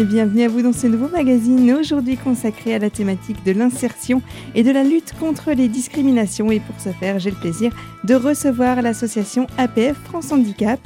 et 0.00 0.04
bienvenue 0.04 0.44
à 0.44 0.48
vous 0.48 0.62
dans 0.62 0.72
ce 0.72 0.86
nouveau 0.86 1.08
magazine, 1.08 1.70
aujourd'hui 1.74 2.16
consacré 2.16 2.74
à 2.74 2.78
la 2.78 2.88
thématique 2.88 3.44
de 3.44 3.52
l'insertion 3.52 4.22
et 4.54 4.62
de 4.62 4.70
la 4.70 4.82
lutte 4.82 5.12
contre 5.20 5.52
les 5.52 5.68
discriminations. 5.68 6.50
Et 6.50 6.58
pour 6.58 6.80
ce 6.80 6.88
faire, 6.88 7.18
j'ai 7.18 7.28
le 7.28 7.36
plaisir 7.36 7.70
de 8.04 8.14
recevoir 8.14 8.80
l'association 8.80 9.46
APF 9.58 9.98
France 10.04 10.32
Handicap 10.32 10.80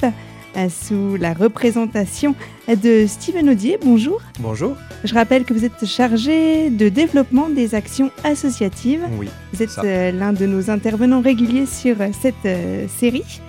euh, 0.57 0.67
sous 0.67 1.15
la 1.15 1.33
représentation 1.33 2.35
de 2.67 3.05
Steven 3.07 3.49
Audier. 3.49 3.77
Bonjour. 3.81 4.21
Bonjour. 4.39 4.75
Je 5.05 5.13
rappelle 5.13 5.45
que 5.45 5.53
vous 5.53 5.63
êtes 5.63 5.85
chargé 5.85 6.69
de 6.69 6.89
développement 6.89 7.47
des 7.47 7.73
actions 7.73 8.11
associatives. 8.25 9.05
Oui. 9.17 9.29
Vous 9.53 9.63
êtes 9.63 9.77
euh, 9.85 10.11
l'un 10.11 10.33
de 10.33 10.45
nos 10.45 10.69
intervenants 10.69 11.21
réguliers 11.21 11.67
sur 11.67 12.01
euh, 12.01 12.09
cette 12.21 12.89
série. 12.89 13.39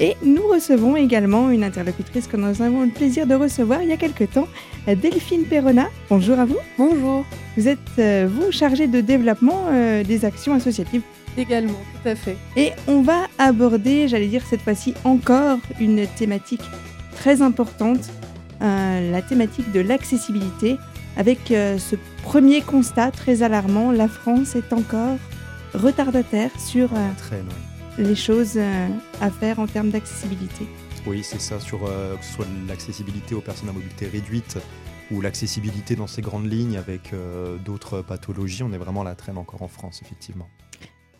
Et 0.00 0.16
nous 0.24 0.48
recevons 0.48 0.96
également 0.96 1.50
une 1.50 1.62
interlocutrice 1.62 2.26
que 2.26 2.38
nous 2.38 2.62
avons 2.62 2.82
le 2.84 2.88
plaisir 2.88 3.26
de 3.26 3.34
recevoir 3.34 3.82
il 3.82 3.90
y 3.90 3.92
a 3.92 3.98
quelque 3.98 4.24
temps, 4.24 4.48
Delphine 4.86 5.44
Perrona. 5.44 5.88
Bonjour 6.08 6.38
à 6.38 6.46
vous. 6.46 6.56
Bonjour. 6.78 7.26
Vous 7.58 7.68
êtes, 7.68 7.78
euh, 7.98 8.26
vous, 8.30 8.50
chargée 8.50 8.86
de 8.86 9.02
développement 9.02 9.66
euh, 9.68 10.02
des 10.02 10.24
actions 10.24 10.54
associatives. 10.54 11.02
Également, 11.36 11.78
tout 12.02 12.08
à 12.08 12.14
fait. 12.14 12.38
Et 12.56 12.72
on 12.88 13.02
va 13.02 13.26
aborder, 13.36 14.08
j'allais 14.08 14.28
dire 14.28 14.42
cette 14.48 14.62
fois-ci 14.62 14.94
encore, 15.04 15.58
une 15.78 16.06
thématique 16.16 16.64
très 17.14 17.42
importante, 17.42 18.08
euh, 18.62 19.12
la 19.12 19.20
thématique 19.20 19.70
de 19.70 19.80
l'accessibilité, 19.80 20.78
avec 21.18 21.38
ce 21.48 21.96
premier 22.22 22.62
constat 22.62 23.10
très 23.10 23.42
alarmant, 23.42 23.90
la 23.90 24.08
France 24.08 24.54
est 24.54 24.72
encore 24.72 25.18
retardataire 25.74 26.50
sur 26.58 26.88
très 27.18 27.36
loin 27.36 27.69
les 27.98 28.14
choses 28.14 28.54
euh, 28.56 28.88
à 29.20 29.30
faire 29.30 29.58
en 29.58 29.66
termes 29.66 29.90
d'accessibilité. 29.90 30.66
Oui, 31.06 31.22
c'est 31.22 31.40
ça, 31.40 31.60
sur 31.60 31.86
euh, 31.86 32.16
que 32.16 32.24
ce 32.24 32.32
soit 32.34 32.46
l'accessibilité 32.68 33.34
aux 33.34 33.40
personnes 33.40 33.68
à 33.68 33.72
mobilité 33.72 34.06
réduite 34.06 34.58
ou 35.10 35.20
l'accessibilité 35.20 35.96
dans 35.96 36.06
ces 36.06 36.22
grandes 36.22 36.50
lignes 36.50 36.76
avec 36.76 37.12
euh, 37.12 37.56
d'autres 37.58 38.02
pathologies, 38.02 38.62
on 38.62 38.72
est 38.72 38.78
vraiment 38.78 39.00
à 39.02 39.04
la 39.04 39.14
traîne 39.14 39.38
encore 39.38 39.62
en 39.62 39.68
France, 39.68 40.00
effectivement. 40.02 40.48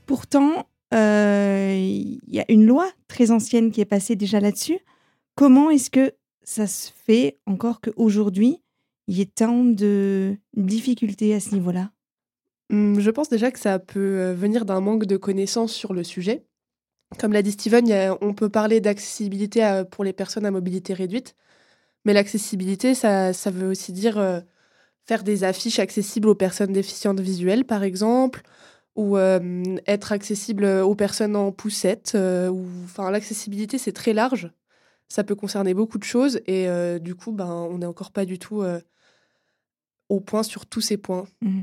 Pourtant, 0.07 0.67
il 0.93 2.21
y 2.29 2.41
a 2.41 2.45
une 2.49 2.67
loi 2.67 2.91
très 3.09 3.31
ancienne 3.31 3.71
qui 3.71 3.81
est 3.81 3.87
passée 3.87 4.17
déjà 4.17 4.41
là-dessus. 4.41 4.79
Comment 5.35 5.71
est-ce 5.71 5.91
que 5.91 6.13
ça 6.43 6.67
se 6.67 6.91
fait 7.07 7.39
encore 7.47 7.81
qu'aujourd'hui, 7.81 8.61
il 9.07 9.17
y 9.17 9.21
ait 9.23 9.27
tant 9.27 9.65
de 9.65 10.37
difficultés 10.57 11.35
à 11.35 11.41
ce 11.41 11.55
niveau-là? 11.55 11.91
Hum, 12.73 12.99
Je 13.01 13.11
pense 13.11 13.29
déjà 13.29 13.51
que 13.51 13.59
ça 13.59 13.79
peut 13.79 14.33
venir 14.33 14.65
d'un 14.65 14.81
manque 14.81 15.07
de 15.07 15.17
connaissances 15.17 15.73
sur 15.73 15.93
le 15.93 16.05
sujet. 16.05 16.45
Comme 17.19 17.33
l'a 17.33 17.43
dit 17.43 17.53
Steven, 17.53 18.17
on 18.21 18.35
peut 18.35 18.49
parler 18.49 18.81
d'accessibilité 18.81 19.83
pour 19.91 20.05
les 20.05 20.13
personnes 20.13 20.47
à 20.47 20.51
mobilité 20.51 20.95
réduite, 20.95 21.35
mais 22.05 22.13
l'accessibilité, 22.13 22.95
ça, 22.95 23.33
veut 23.47 23.69
aussi 23.69 23.93
dire 23.93 24.19
euh, 24.19 24.41
faire 25.07 25.23
des 25.23 25.45
affiches 25.45 25.79
accessibles 25.79 26.29
aux 26.29 26.35
personnes 26.35 26.73
déficientes 26.73 27.21
visuelles, 27.21 27.65
par 27.65 27.83
exemple, 27.83 28.43
ou 28.97 29.17
euh, 29.17 29.63
être 29.87 30.13
accessible 30.13 30.65
aux 30.65 30.95
personnes 30.95 31.37
en 31.37 31.53
poussette. 31.53 32.13
Euh, 32.15 32.51
enfin, 32.85 33.11
l'accessibilité, 33.11 33.79
c'est 33.79 33.93
très 33.93 34.13
large. 34.13 34.51
Ça 35.09 35.25
peut 35.25 35.35
concerner 35.35 35.75
beaucoup 35.75 35.99
de 35.99 36.05
choses 36.05 36.41
et 36.47 36.69
du 37.01 37.17
coup, 37.17 37.33
ben, 37.33 37.49
on 37.49 37.79
n'est 37.79 37.87
encore 37.87 38.13
pas 38.13 38.25
du 38.25 38.39
tout 38.39 38.63
au 40.09 40.21
point 40.21 40.45
sur 40.45 40.67
tous 40.67 40.81
ces 40.81 40.99
points. 40.99 41.27
Mmh. 41.43 41.63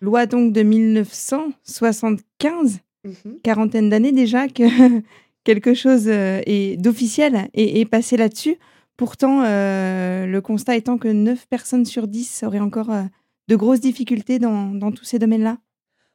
Loi 0.00 0.26
donc 0.26 0.52
de 0.52 0.62
1975 0.62 2.78
Mhm. 3.06 3.38
quarantaine 3.42 3.88
d'années 3.88 4.12
déjà 4.12 4.48
que 4.48 4.64
quelque 5.44 5.74
chose 5.74 6.08
euh, 6.08 6.76
d'officiel 6.76 7.48
est, 7.54 7.88
passé 7.88 8.16
là-dessus. 8.16 8.56
Pourtant, 8.96 9.42
euh, 9.44 10.26
le 10.26 10.40
constat 10.40 10.76
étant 10.76 10.98
que 10.98 11.08
9 11.08 11.46
personnes 11.48 11.84
sur 11.84 12.08
10 12.08 12.42
auraient 12.44 12.58
encore 12.58 12.90
euh, 12.90 13.02
de 13.48 13.56
grosses 13.56 13.80
difficultés 13.80 14.38
dans, 14.38 14.90
tous 14.92 15.04
ces 15.04 15.18
domaines-là. 15.18 15.58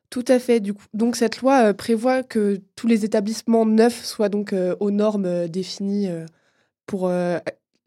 Tout 0.09 0.25
à 0.27 0.39
fait. 0.39 0.59
Du 0.59 0.73
coup, 0.73 0.83
donc 0.93 1.15
cette 1.15 1.39
loi 1.39 1.73
prévoit 1.73 2.23
que 2.23 2.59
tous 2.75 2.87
les 2.87 3.05
établissements 3.05 3.65
neufs 3.65 4.03
soient 4.03 4.27
donc 4.27 4.53
aux 4.81 4.91
normes 4.91 5.47
définies 5.47 6.09
pour 6.85 7.09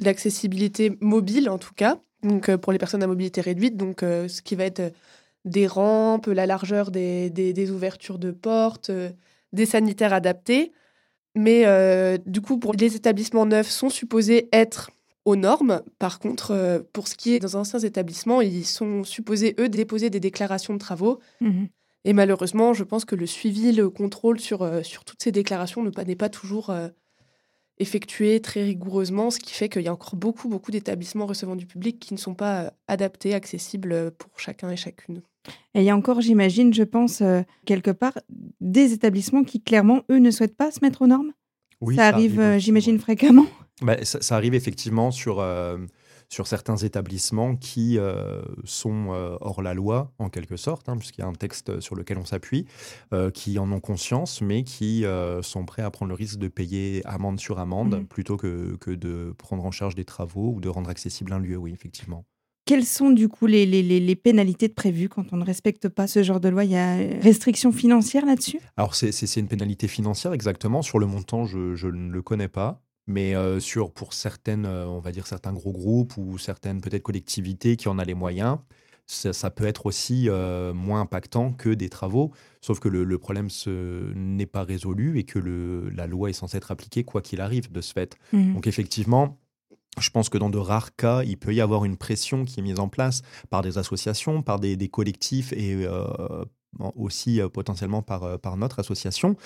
l'accessibilité 0.00 0.96
mobile 1.02 1.50
en 1.50 1.58
tout 1.58 1.74
cas, 1.76 1.98
donc 2.22 2.56
pour 2.56 2.72
les 2.72 2.78
personnes 2.78 3.02
à 3.02 3.06
mobilité 3.06 3.42
réduite, 3.42 3.76
donc 3.76 3.98
ce 4.00 4.40
qui 4.40 4.54
va 4.54 4.64
être 4.64 4.94
des 5.44 5.66
rampes, 5.66 6.26
la 6.26 6.46
largeur 6.46 6.90
des, 6.90 7.30
des, 7.30 7.70
ouvertures 7.70 8.18
de 8.18 8.30
portes, 8.30 8.90
euh, 8.90 9.10
des 9.52 9.66
sanitaires 9.66 10.12
adaptés. 10.12 10.72
Mais 11.34 11.66
euh, 11.66 12.16
du 12.26 12.40
coup, 12.40 12.58
pour 12.58 12.74
les 12.74 12.96
établissements 12.96 13.46
neufs, 13.46 13.70
sont 13.70 13.90
supposés 13.90 14.48
être 14.52 14.90
aux 15.24 15.36
normes. 15.36 15.82
Par 15.98 16.18
contre, 16.18 16.52
euh, 16.52 16.80
pour 16.92 17.08
ce 17.08 17.16
qui 17.16 17.34
est 17.34 17.40
dans 17.40 17.58
anciens 17.58 17.80
établissements, 17.80 18.40
ils 18.40 18.64
sont 18.64 19.04
supposés, 19.04 19.54
eux, 19.58 19.68
déposer 19.68 20.10
des 20.10 20.20
déclarations 20.20 20.74
de 20.74 20.78
travaux. 20.78 21.18
Mmh 21.40 21.64
Et 22.04 22.12
malheureusement, 22.12 22.72
je 22.72 22.84
pense 22.84 23.04
que 23.04 23.16
le 23.16 23.26
suivi, 23.26 23.72
le 23.72 23.90
contrôle 23.90 24.40
sur, 24.40 24.68
sur 24.84 25.04
toutes 25.04 25.22
ces 25.22 25.32
déclarations 25.32 25.82
n'est 25.84 26.16
pas 26.16 26.28
toujours 26.28 26.72
effectué 27.78 28.40
très 28.40 28.62
rigoureusement, 28.62 29.30
ce 29.30 29.38
qui 29.38 29.52
fait 29.52 29.68
qu'il 29.68 29.82
y 29.82 29.88
a 29.88 29.92
encore 29.92 30.16
beaucoup, 30.16 30.48
beaucoup 30.48 30.70
d'établissements 30.70 31.26
recevant 31.26 31.56
du 31.56 31.66
public 31.66 31.98
qui 31.98 32.14
ne 32.14 32.18
sont 32.18 32.34
pas 32.34 32.72
adaptés, 32.88 33.34
accessibles 33.34 34.12
pour 34.12 34.38
chacun 34.38 34.70
et 34.70 34.76
chacune. 34.76 35.22
Et 35.74 35.80
il 35.80 35.84
y 35.84 35.90
a 35.90 35.96
encore, 35.96 36.20
j'imagine, 36.20 36.72
je 36.72 36.84
pense, 36.84 37.20
euh, 37.20 37.42
quelque 37.66 37.90
part, 37.90 38.18
des 38.60 38.92
établissements 38.92 39.44
qui, 39.44 39.60
clairement, 39.60 40.02
eux, 40.10 40.18
ne 40.18 40.30
souhaitent 40.30 40.56
pas 40.56 40.70
se 40.70 40.78
mettre 40.82 41.02
aux 41.02 41.06
normes? 41.06 41.32
Oui, 41.80 41.96
ça, 41.96 42.08
arrive, 42.08 42.40
euh, 42.40 42.58
j'imagine, 42.58 42.98
fréquemment? 42.98 43.46
Bah, 43.82 43.96
ça, 44.04 44.36
arrive 44.36 44.54
effectivement 44.54 45.10
sur, 45.10 45.40
euh, 45.40 45.78
sur 46.28 46.46
certains 46.46 46.76
établissements 46.76 47.56
qui 47.56 47.98
sont 48.64 49.36
hors 49.40 49.62
la 49.62 49.74
loi, 49.74 50.12
en 50.18 50.28
quelque 50.28 50.56
sorte, 50.56 50.88
hein, 50.88 50.96
puisqu'il 50.96 51.20
y 51.20 51.24
a 51.24 51.26
un 51.26 51.32
texte 51.32 51.80
sur 51.80 51.94
lequel 51.94 52.18
on 52.18 52.24
s'appuie, 52.24 52.66
qui 53.32 53.58
en 53.58 53.70
ont 53.72 53.80
conscience, 53.80 54.40
mais 54.40 54.64
qui 54.64 55.04
sont 55.42 55.64
prêts 55.64 55.82
à 55.82 55.90
prendre 55.90 56.10
le 56.10 56.16
risque 56.16 56.38
de 56.38 56.48
payer 56.48 57.02
amende 57.04 57.40
sur 57.40 57.58
amende 57.58 58.00
mmh. 58.00 58.06
plutôt 58.06 58.36
que, 58.36 58.76
que 58.76 58.90
de 58.90 59.34
prendre 59.38 59.64
en 59.64 59.70
charge 59.70 59.94
des 59.94 60.04
travaux 60.04 60.52
ou 60.54 60.60
de 60.60 60.68
rendre 60.68 60.90
accessible 60.90 61.32
un 61.32 61.38
lieu, 61.38 61.56
oui, 61.56 61.72
effectivement. 61.72 62.24
Quelles 62.66 62.86
sont 62.86 63.10
du 63.10 63.28
coup 63.28 63.46
les, 63.46 63.66
les, 63.66 64.16
pénalités 64.16 64.70
prévues 64.70 65.10
quand 65.10 65.34
on 65.34 65.36
ne 65.36 65.44
respecte 65.44 65.90
pas 65.90 66.06
ce 66.06 66.22
genre 66.22 66.40
de 66.40 66.48
loi? 66.48 66.64
Il 66.64 66.70
y 66.70 66.76
a 66.76 66.96
restriction 67.20 67.72
financière 67.72 68.24
là-dessus? 68.24 68.58
Alors 68.78 68.94
c'est 68.94 69.36
une 69.36 69.48
pénalité 69.48 69.86
financière 69.86 70.32
exactement. 70.32 70.80
Sur 70.80 70.98
le 70.98 71.04
montant, 71.04 71.44
je, 71.44 71.74
je 71.74 71.88
ne 71.88 72.10
le 72.10 72.22
connais 72.22 72.48
pas. 72.48 72.80
Mais 73.06 73.34
euh, 73.34 73.60
sur, 73.60 73.92
pour 73.92 74.12
certaines, 74.12 74.66
euh, 74.66 74.86
on 74.86 75.00
va 75.00 75.12
dire 75.12 75.26
certains 75.26 75.52
gros 75.52 75.72
groupes 75.72 76.16
ou 76.16 76.38
certaines 76.38 76.80
peut-être 76.80 77.02
collectivités 77.02 77.76
qui 77.76 77.88
en 77.88 77.98
a 77.98 78.04
les 78.04 78.14
moyens, 78.14 78.58
ça, 79.06 79.50
peut 79.50 79.66
être 79.66 79.84
aussi 79.84 80.30
euh, 80.30 80.72
moins 80.72 81.02
impactant 81.02 81.52
que 81.52 81.68
des 81.68 81.90
travaux. 81.90 82.32
Sauf 82.62 82.80
que 82.80 82.88
le, 82.88 83.18
problème 83.18 83.48
n'est 84.14 84.46
pas 84.46 84.64
résolu 84.64 85.18
et 85.18 85.24
que 85.24 85.38
le, 85.38 85.90
la 85.90 86.06
loi 86.06 86.30
est 86.30 86.34
censée 86.34 86.56
être 86.56 86.70
appliquée 86.70 87.04
quoi 87.04 87.20
qu'il 87.20 87.42
arrive 87.42 87.70
de 87.70 87.82
ce 87.82 87.92
fait. 87.92 88.16
Mmh. 88.32 88.54
Donc 88.54 88.66
effectivement, 88.66 89.38
je 89.98 90.10
pense 90.10 90.28
que 90.28 90.38
dans 90.38 90.50
de 90.50 90.58
rares 90.58 90.96
cas, 90.96 91.22
il 91.22 91.36
peut 91.36 91.54
y 91.54 91.60
avoir 91.60 91.84
une 91.84 91.96
pression 91.96 92.44
qui 92.44 92.60
est 92.60 92.62
mise 92.62 92.80
en 92.80 92.88
place 92.88 93.22
par 93.50 93.62
des 93.62 93.78
associations, 93.78 94.42
par 94.42 94.58
des, 94.58 94.88
collectifs 94.88 95.52
et 95.52 95.84
euh, 95.84 96.44
aussi 96.96 97.40
euh, 97.40 97.48
potentiellement 97.48 98.02
par, 98.02 98.24
euh, 98.24 98.38
par 98.38 98.56
notre 98.56 98.78
association 98.78 99.36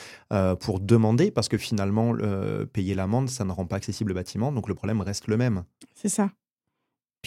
pour 0.61 0.81
demander, 0.81 1.31
parce 1.31 1.49
que 1.49 1.59
finalement, 1.59 2.12
payer 2.72 2.94
l'amende, 2.94 3.28
ça 3.28 3.44
ne 3.44 3.53
rend 3.53 3.66
pas 3.66 3.77
accessible 3.77 4.11
le 4.11 4.15
bâtiment, 4.15 4.53
donc 4.53 4.69
le 4.69 4.75
problème 4.75 5.00
reste 5.00 5.27
le 5.27 5.37
même. 5.37 5.65
C'est 5.94 6.09
ça. 6.09 6.31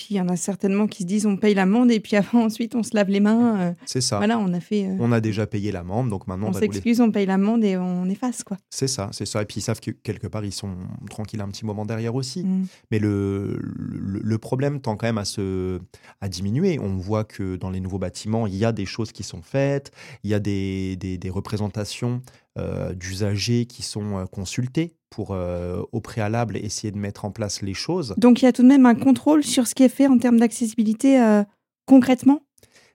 Puis 0.02 0.16
il 0.16 0.18
y 0.18 0.22
en 0.22 0.30
a 0.30 0.36
certainement 0.36 0.88
qui 0.88 1.04
se 1.04 1.08
disent 1.08 1.28
on 1.28 1.38
paye 1.38 1.54
l'amende 1.54 1.92
et 1.92 2.00
puis 2.00 2.16
avant 2.18 2.46
ensuite 2.46 2.74
on 2.74 2.82
se 2.82 2.96
lave 2.96 3.10
les 3.10 3.20
mains. 3.20 3.60
Euh. 3.60 3.74
c'est 3.86 4.02
ça. 4.02 4.18
Voilà, 4.18 4.40
on 4.40 4.52
a 4.52 4.60
fait. 4.60 4.88
Euh, 4.88 4.96
on 5.00 5.12
a 5.12 5.22
déjà 5.22 5.46
payé 5.46 5.72
l'amende, 5.72 6.10
donc 6.10 6.26
maintenant 6.26 6.48
on, 6.50 6.54
s'excuse, 6.54 7.00
on 7.02 7.12
paye 7.12 7.28
l'amende 7.28 7.64
et 7.64 7.78
on 7.78 8.10
efface 8.10 8.44
quoi. 8.44 8.58
C'est 8.72 8.88
ça, 8.88 9.10
c'est 9.12 9.28
ça. 9.28 9.44
Et 9.44 9.46
puis 9.46 9.60
ils 9.60 9.64
savent 9.64 9.80
que 9.80 9.92
quelque 9.92 10.26
part 10.26 10.44
ils 10.44 10.52
sont 10.52 10.76
tranquilles 11.12 11.42
un 11.42 11.50
petit 11.50 11.68
moment 11.68 11.86
derrière 11.86 12.16
aussi. 12.16 12.44
Mm. 12.44 12.66
Mais 12.90 12.98
le, 12.98 13.60
le, 13.62 14.38
problème 14.40 14.82
tend 14.82 14.96
quand 14.96 15.06
même 15.06 15.20
à 15.20 15.26
se 15.26 15.80
à 16.20 16.30
diminuer. 16.30 16.80
On 16.80 16.98
voit 16.98 17.24
que 17.24 17.56
dans 17.58 17.70
les 17.70 17.80
nouveaux 17.80 18.00
bâtiments 18.00 18.48
il 18.48 18.56
y 18.56 18.66
a 18.66 18.72
des 18.72 18.88
choses 18.88 19.12
qui 19.12 19.22
sont 19.22 19.44
faites, 19.44 19.92
il 20.24 20.32
y 20.32 20.34
a 20.34 20.40
des, 20.40 20.96
des, 20.96 21.20
des 21.20 21.30
représentations 21.30 22.24
d'usagers 22.58 23.66
qui 23.66 23.82
sont 23.82 24.18
euh, 24.18 24.26
consultés 24.26 24.96
pour, 25.10 25.32
euh, 25.32 25.82
au 25.92 26.02
préalable, 26.02 26.58
essayer 26.58 26.92
de 26.92 26.98
mettre 26.98 27.26
en 27.26 27.32
place 27.32 27.62
les 27.62 27.74
choses. 27.74 28.14
Donc 28.18 28.42
il 28.42 28.46
y 28.46 28.48
a 28.48 28.54
tout 28.54 28.64
de 28.64 28.68
même 28.68 28.86
un 28.86 28.96
contrôle 28.96 29.44
sur 29.44 29.68
ce 29.68 29.76
qui 29.76 29.84
est 29.84 29.90
fait 29.90 30.08
en 30.08 30.18
termes 30.18 30.40
d'accessibilité 30.40 31.42
concrètement? 31.86 32.42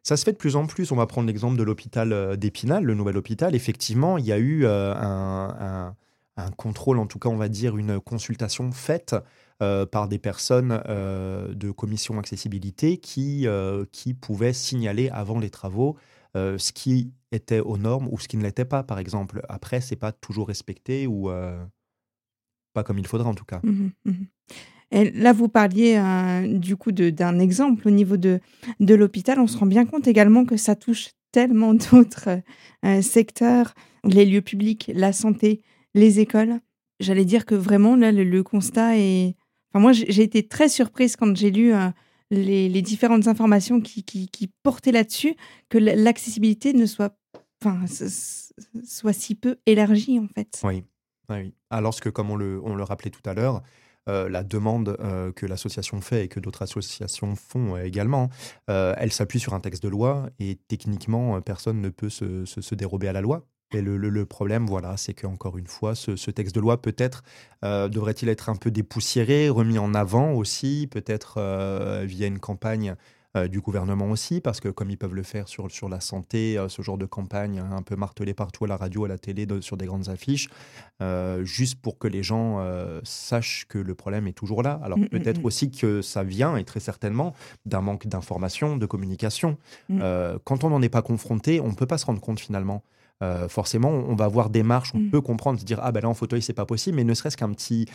Ça 0.03 0.17
se 0.17 0.25
fait 0.25 0.33
de 0.33 0.37
plus 0.37 0.57
en 0.57 0.67
plus. 0.67 0.93
On 0.93 0.97
va 0.97 1.07
prendre 1.07 1.27
l'exemple 1.27 1.59
de 1.59 1.63
l'hôpital 1.63 2.37
d'Épinal, 2.37 2.85
le 2.85 2.95
nouvel 2.95 3.17
hôpital. 3.17 3.55
Effectivement, 3.55 4.17
il 4.19 4.25
y 4.25 4.33
a 4.33 4.39
eu 4.39 4.67
un, 4.67 5.95
contrôle, 6.57 6.99
en 6.99 7.07
tout 7.07 7.19
cas, 7.19 7.29
on 7.29 7.37
va 7.37 7.49
dire 7.49 7.77
une 7.77 8.01
consultation 8.01 8.73
faite 8.73 9.17
par 9.59 10.09
des 10.09 10.19
personnes 10.19 10.81
de 10.89 11.71
commission 11.71 12.19
accessibilité 12.19 12.97
qui, 12.97 13.47
qui 13.93 14.15
pouvaient 14.15 14.55
signaler 14.55 15.11
avant 15.11 15.39
les 15.39 15.51
travaux 15.51 15.97
euh, 16.37 16.59
ce 16.59 16.71
qui 16.73 17.15
était 17.33 17.61
aux 17.61 17.79
normes 17.79 18.09
ou 18.11 18.19
ce 18.19 18.29
qui 18.29 18.37
ne 18.37 18.43
l'était 18.43 18.67
pas, 18.67 18.83
par 18.83 18.99
exemple. 18.99 19.41
Après, 19.49 19.81
c'est 19.81 19.97
pas 19.97 20.13
toujours 20.13 20.49
respecté 20.49 21.07
ou 21.07 21.31
euh, 21.31 21.65
pas 22.75 22.85
comme 22.85 22.99
il 22.99 23.07
faudrait 23.07 23.29
en 23.29 23.35
tout 23.35 23.47
cas. 23.47 23.61
Mmh 23.63 23.89
mmh 24.05 24.13
Et 24.91 25.11
là, 25.13 25.33
vous 25.33 25.49
parliez 25.49 25.99
du 26.47 26.77
coup 26.77 26.93
d'un 26.93 27.39
exemple 27.39 27.89
au 27.89 27.91
niveau 27.91 28.19
de, 28.19 28.41
de 28.81 28.95
l'hôpital. 28.95 29.41
On 29.41 29.47
se 29.47 29.57
rend 29.57 29.67
bien 29.67 29.87
compte 29.87 30.07
également 30.07 30.45
que 30.45 30.59
ça 30.59 30.77
touche 30.77 31.09
tellement 31.33 31.73
d'autres 31.91 32.43
secteurs, 33.01 33.75
les 34.05 34.27
lieux 34.27 34.43
publics, 34.43 34.91
la 34.95 35.15
santé, 35.15 35.63
les 35.95 36.21
écoles. 36.21 36.61
J'allais 37.01 37.25
dire 37.25 37.47
que 37.47 37.55
vraiment, 37.55 37.97
là, 37.97 38.13
le, 38.13 38.43
constat 38.43 38.99
est... 38.99 39.37
Enfin, 39.71 39.81
moi, 39.81 39.93
j'ai 39.93 40.23
été 40.23 40.47
très 40.47 40.69
surprise 40.69 41.17
quand 41.17 41.35
j'ai 41.35 41.51
lu 41.51 41.73
les, 42.31 42.83
différentes 42.83 43.29
informations 43.29 43.81
qui, 43.81 44.51
portaient 44.63 44.93
là-dessus, 44.93 45.37
que 45.69 45.79
l'accessibilité 45.79 46.73
ne 46.73 46.87
soit, 46.87 47.17
enfin, 47.65 47.85
soit 48.85 49.13
si 49.13 49.35
peu 49.35 49.57
élargie, 49.67 50.19
en 50.19 50.29
fait. 50.29 50.61
Oui. 50.65 50.85
oui. 51.31 51.55
Alors 51.71 51.99
que, 52.01 52.09
comme 52.09 52.31
on 52.31 52.37
le, 52.37 52.61
on 52.65 52.75
le 52.75 52.83
rappelait 52.83 53.11
tout 53.11 53.29
à 53.29 53.35
l'heure, 53.35 53.63
euh, 54.09 54.29
la 54.29 54.45
demande 54.45 54.97
euh, 55.01 55.33
que 55.33 55.47
l'association 55.47 56.01
fait 56.01 56.25
et 56.25 56.29
que 56.29 56.39
d'autres 56.39 56.63
associations 56.63 57.35
font 57.35 57.75
euh, 57.75 57.83
également, 57.83 58.31
elle 58.69 59.13
s'appuie 59.13 59.41
sur 59.41 59.53
un 59.55 59.61
texte 59.61 59.83
de 59.83 59.89
loi 59.89 60.29
et 60.39 60.59
techniquement, 60.69 61.41
personne 61.41 61.81
ne 61.81 61.89
peut 61.89 62.09
se, 62.09 62.45
se, 62.45 62.75
dérober 62.75 63.09
à 63.09 63.13
la 63.13 63.21
loi. 63.21 63.47
Et 63.73 63.83
le, 63.83 63.97
le, 63.97 64.27
problème, 64.27 64.67
voilà, 64.67 64.97
c'est 64.97 65.13
qu'encore 65.13 65.59
une 65.59 65.67
fois, 65.67 65.95
ce, 65.95 66.15
ce, 66.17 66.31
texte 66.31 66.55
de 66.55 66.61
loi 66.61 66.81
peut-être 66.81 67.23
devrait-il 67.63 68.29
être 68.29 68.49
un 68.49 68.55
peu 68.55 68.71
dépoussiéré, 68.71 69.49
remis 69.49 69.79
en 69.79 69.93
avant 69.93 70.33
aussi, 70.35 70.89
peut-être 70.89 71.41
via 72.07 72.29
une 72.29 72.39
campagne 72.39 72.95
euh, 73.37 73.49
du 73.49 73.61
gouvernement 73.61 74.11
aussi, 74.11 74.41
parce 74.41 74.61
que 74.61 74.69
comme 74.69 74.91
ils 74.91 74.97
peuvent 74.97 75.15
le 75.15 75.23
faire 75.23 75.49
sur, 75.49 75.71
sur 75.71 75.89
la 75.89 76.01
santé, 76.01 76.57
euh, 76.57 76.69
ce 76.69 76.81
genre 76.81 76.97
de 76.97 77.05
campagne 77.07 77.59
un 77.59 77.83
peu 77.83 77.95
martelé 77.95 78.33
partout 78.33 78.65
à 78.65 78.69
la 78.69 78.77
radio, 78.77 79.05
à 79.05 79.09
la 79.09 79.19
télé, 79.19 79.47
sur 79.61 79.77
des 79.77 79.87
grandes 79.87 80.09
affiches, 80.09 80.49
euh, 81.03 81.45
juste 81.45 81.81
pour 81.81 81.99
que 81.99 82.09
les 82.09 82.23
gens 82.23 82.37
sachent 83.03 83.67
que 83.69 83.79
le 83.79 83.95
problème 83.95 84.27
est 84.27 84.33
toujours 84.33 84.63
là. 84.63 84.81
Alors 84.83 84.99
mmh, 84.99 85.03
mmh, 85.03 85.09
peut-être 85.09 85.43
mmh. 85.43 85.47
aussi 85.47 85.71
que 85.71 86.03
ça 86.03 86.23
vient, 86.25 86.57
et 86.57 86.65
très 86.65 86.81
certainement, 86.81 87.35
d'un 87.67 87.81
manque 87.81 88.07
d'information, 88.07 88.77
de 88.77 88.87
communication. 88.87 89.59
quand 89.89 90.65
on 90.65 90.71
n'en 90.71 90.83
est 90.83 90.89
pas 90.89 91.03
confronté, 91.03 91.61
on 91.61 91.69
ne 91.69 91.75
peut 91.75 91.87
pas 91.87 91.99
se 91.99 92.07
rendre 92.07 92.21
compte 92.21 92.41
finalement. 92.41 92.83
Euh, 93.23 93.49
forcément, 93.49 93.89
on 93.89 94.15
va 94.15 94.27
avoir 94.27 94.51
des 94.51 94.63
marches, 94.63 94.95
on 94.95 94.99
mm. 94.99 95.11
peut 95.11 95.21
comprendre, 95.23 95.59
se 95.59 95.65
dire 95.65 95.81
ah 95.83 95.91
ben 95.91 96.01
là 96.01 96.09
en 96.09 96.15
fauteuil 96.15 96.43
c'est 96.43 96.53
pas 96.53 96.67
possible, 96.67 96.97
mais 96.97 97.05
ne 97.05 97.15
serait-ce 97.15 97.37
qu'un 97.37 97.51
petit, 97.53 97.87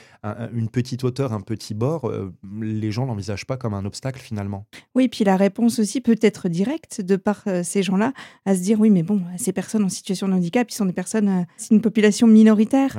une 0.51 0.67
petite 0.67 1.03
hauteur, 1.03 1.31
un 1.31 1.41
petit 1.41 1.75
bord, 1.75 2.09
euh, 2.09 2.33
les 2.59 2.91
gens 2.91 3.05
l'envisagent 3.05 3.45
pas 3.45 3.55
comme 3.55 3.75
un 3.75 3.85
obstacle 3.85 4.19
finalement. 4.19 4.65
Oui, 4.95 5.07
puis 5.09 5.23
la 5.23 5.37
réponse 5.37 5.77
aussi 5.77 6.01
peut 6.01 6.17
être 6.21 6.49
directe 6.49 7.01
de 7.01 7.17
par 7.17 7.43
euh, 7.45 7.61
ces 7.63 7.83
gens-là 7.83 8.13
à 8.45 8.55
se 8.55 8.61
dire 8.61 8.79
oui 8.79 8.89
mais 8.89 9.03
bon 9.03 9.21
ces 9.37 9.53
personnes 9.53 9.83
en 9.83 9.89
situation 9.89 10.27
de 10.27 10.33
handicap, 10.33 10.69
ils 10.71 10.73
sont 10.73 10.85
des 10.85 10.93
personnes, 10.93 11.45
c'est 11.55 11.75
une 11.75 11.81
population 11.81 12.25
minoritaire. 12.25 12.97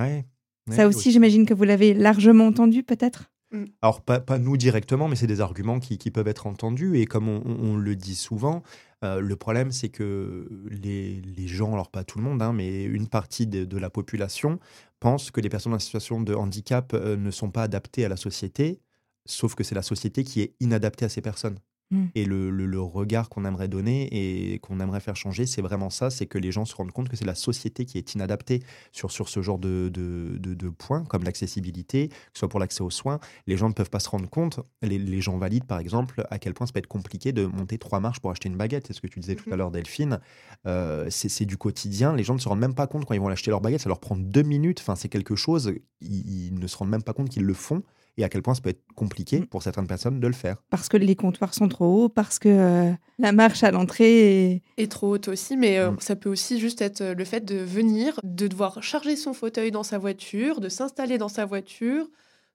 Ça 0.70 0.86
aussi, 0.86 1.10
j'imagine 1.10 1.44
que 1.44 1.54
vous 1.54 1.64
l'avez 1.64 1.92
largement 1.92 2.46
entendu 2.46 2.84
peut-être? 2.84 3.32
Mm. 3.52 3.64
Alors, 3.82 4.00
pas, 4.00 4.20
pas, 4.20 4.38
nous 4.38 4.56
directement, 4.56 5.08
mais 5.08 5.16
c'est 5.16 5.26
des 5.26 5.40
arguments 5.40 5.78
qui, 5.78 5.98
qui, 5.98 6.10
peuvent 6.10 6.28
être 6.28 6.46
entendus. 6.46 6.98
Et 6.98 7.06
comme 7.06 7.28
on, 7.28 7.76
le 7.76 7.96
dit 7.96 8.14
souvent, 8.14 8.62
euh, 9.04 9.20
le 9.20 9.36
problème, 9.36 9.72
c'est 9.72 9.88
que 9.88 10.48
les, 10.70 11.20
les, 11.20 11.46
gens, 11.48 11.72
alors 11.72 11.90
pas 11.90 12.04
tout 12.04 12.18
le 12.18 12.24
monde, 12.24 12.40
hein, 12.42 12.52
mais 12.52 12.84
une 12.84 13.08
partie 13.08 13.46
de, 13.46 13.64
de, 13.64 13.78
la 13.78 13.90
population 13.90 14.60
pense 15.00 15.30
que 15.30 15.40
les 15.40 15.48
personnes 15.48 15.74
en 15.74 15.78
situation 15.78 16.20
de 16.20 16.34
handicap 16.34 16.92
euh, 16.94 17.16
ne 17.16 17.30
sont 17.30 17.50
pas 17.50 17.62
adaptées 17.64 18.04
à 18.04 18.08
la 18.08 18.16
société, 18.16 18.80
sauf 19.26 19.54
que 19.54 19.64
c'est 19.64 19.74
la 19.74 19.82
société 19.82 20.24
qui 20.24 20.40
est 20.40 20.54
inadaptée 20.60 21.04
à 21.04 21.08
ces 21.08 21.20
personnes. 21.20 21.58
Mm. 21.92 22.06
Et 22.14 22.24
le, 22.24 22.50
le, 22.50 22.80
regard 22.80 23.28
qu'on 23.28 23.44
aimerait 23.44 23.68
donner 23.68 24.08
et 24.10 24.58
qu'on 24.58 24.80
aimerait 24.80 25.00
faire 25.00 25.14
changer, 25.14 25.46
c'est 25.46 25.62
vraiment 25.62 25.90
ça, 25.90 26.10
c'est 26.10 26.26
que 26.26 26.38
les 26.38 26.50
gens 26.50 26.64
se 26.64 26.74
rendent 26.74 26.90
compte 26.90 27.08
que 27.08 27.16
c'est 27.16 27.26
la 27.26 27.34
société 27.34 27.84
qui 27.84 27.98
est 27.98 28.14
inadaptée 28.14 28.62
sur, 28.90 29.12
sur 29.12 29.28
ce 29.28 29.42
genre 29.42 29.58
de, 29.58 29.90
de, 29.92 30.38
de, 30.38 30.68
points, 30.70 31.04
comme 31.04 31.22
l'accessibilité, 31.22 32.08
que 32.08 32.14
ce 32.32 32.40
soit 32.40 32.48
pour 32.48 32.60
l'accès 32.60 32.82
aux 32.82 32.90
soins. 32.90 33.20
Les 33.46 33.56
gens 33.56 33.68
ne 33.68 33.74
peuvent 33.74 33.90
pas 33.90 34.00
se 34.00 34.08
rendre 34.08 34.28
compte, 34.28 34.60
les, 34.80 34.98
les, 34.98 35.20
gens 35.20 35.36
valides 35.36 35.64
par 35.64 35.78
exemple, 35.78 36.26
à 36.30 36.38
quel 36.38 36.54
point 36.54 36.66
ça 36.66 36.72
peut 36.72 36.78
être 36.78 36.86
compliqué 36.86 37.32
de 37.32 37.44
monter 37.44 37.78
trois 37.78 38.00
marches 38.00 38.20
pour 38.20 38.30
acheter 38.30 38.48
une 38.48 38.56
baguette. 38.56 38.86
C'est 38.86 38.94
ce 38.94 39.00
que 39.00 39.06
tu 39.06 39.20
disais 39.20 39.34
tout 39.34 39.48
à 39.50 39.52
mm-hmm. 39.52 39.56
l'heure, 39.58 39.70
Delphine. 39.70 40.20
Euh, 40.66 41.06
c'est 41.10 41.44
du 41.44 41.56
quotidien. 41.56 42.16
Les 42.16 42.24
gens 42.24 42.34
ne 42.34 42.40
se 42.40 42.48
rendent 42.48 42.60
même 42.60 42.74
pas 42.74 42.86
compte 42.86 43.04
quand 43.04 43.14
ils 43.14 43.20
vont 43.20 43.28
acheter 43.28 43.50
leur 43.50 43.60
baguette, 43.60 43.82
ça 43.82 43.88
leur 43.88 44.00
prend 44.00 44.16
deux 44.16 44.42
minutes. 44.42 44.80
Enfin, 44.80 44.96
c'est 44.96 45.08
quelque 45.08 45.36
chose, 45.36 45.74
ils, 46.00 46.48
ils 46.48 46.54
ne 46.58 46.66
se 46.66 46.76
rendent 46.76 46.90
même 46.90 47.02
pas 47.02 47.12
compte 47.12 47.28
qu'ils 47.28 47.44
le 47.44 47.54
font 47.54 47.82
et 48.16 48.24
à 48.24 48.28
quel 48.28 48.42
point 48.42 48.54
ça 48.54 48.60
peut 48.60 48.70
être 48.70 48.84
compliqué 48.94 49.40
mm. 49.40 49.46
pour 49.46 49.62
certaines 49.62 49.86
personnes 49.86 50.20
de 50.20 50.26
le 50.26 50.32
faire. 50.32 50.56
Parce 50.70 50.88
que 50.88 50.96
les 50.96 51.16
comptoirs 51.16 51.54
sont 51.54 51.68
trop 51.68 52.04
hauts, 52.04 52.08
parce 52.08 52.38
que 52.38 52.48
euh, 52.48 52.92
la 53.18 53.32
marche 53.32 53.62
à 53.62 53.70
l'entrée 53.70 54.52
est... 54.52 54.62
est... 54.76 54.90
trop 54.90 55.14
haute 55.14 55.28
aussi, 55.28 55.56
mais 55.56 55.78
euh, 55.78 55.92
mm. 55.92 56.00
ça 56.00 56.16
peut 56.16 56.28
aussi 56.28 56.60
juste 56.60 56.82
être 56.82 57.00
euh, 57.00 57.14
le 57.14 57.24
fait 57.24 57.44
de 57.44 57.56
venir, 57.56 58.20
de 58.22 58.46
devoir 58.46 58.82
charger 58.82 59.16
son 59.16 59.32
fauteuil 59.32 59.70
dans 59.70 59.82
sa 59.82 59.98
voiture, 59.98 60.60
de 60.60 60.68
s'installer 60.68 61.18
dans 61.18 61.28
sa 61.28 61.46
voiture, 61.46 62.08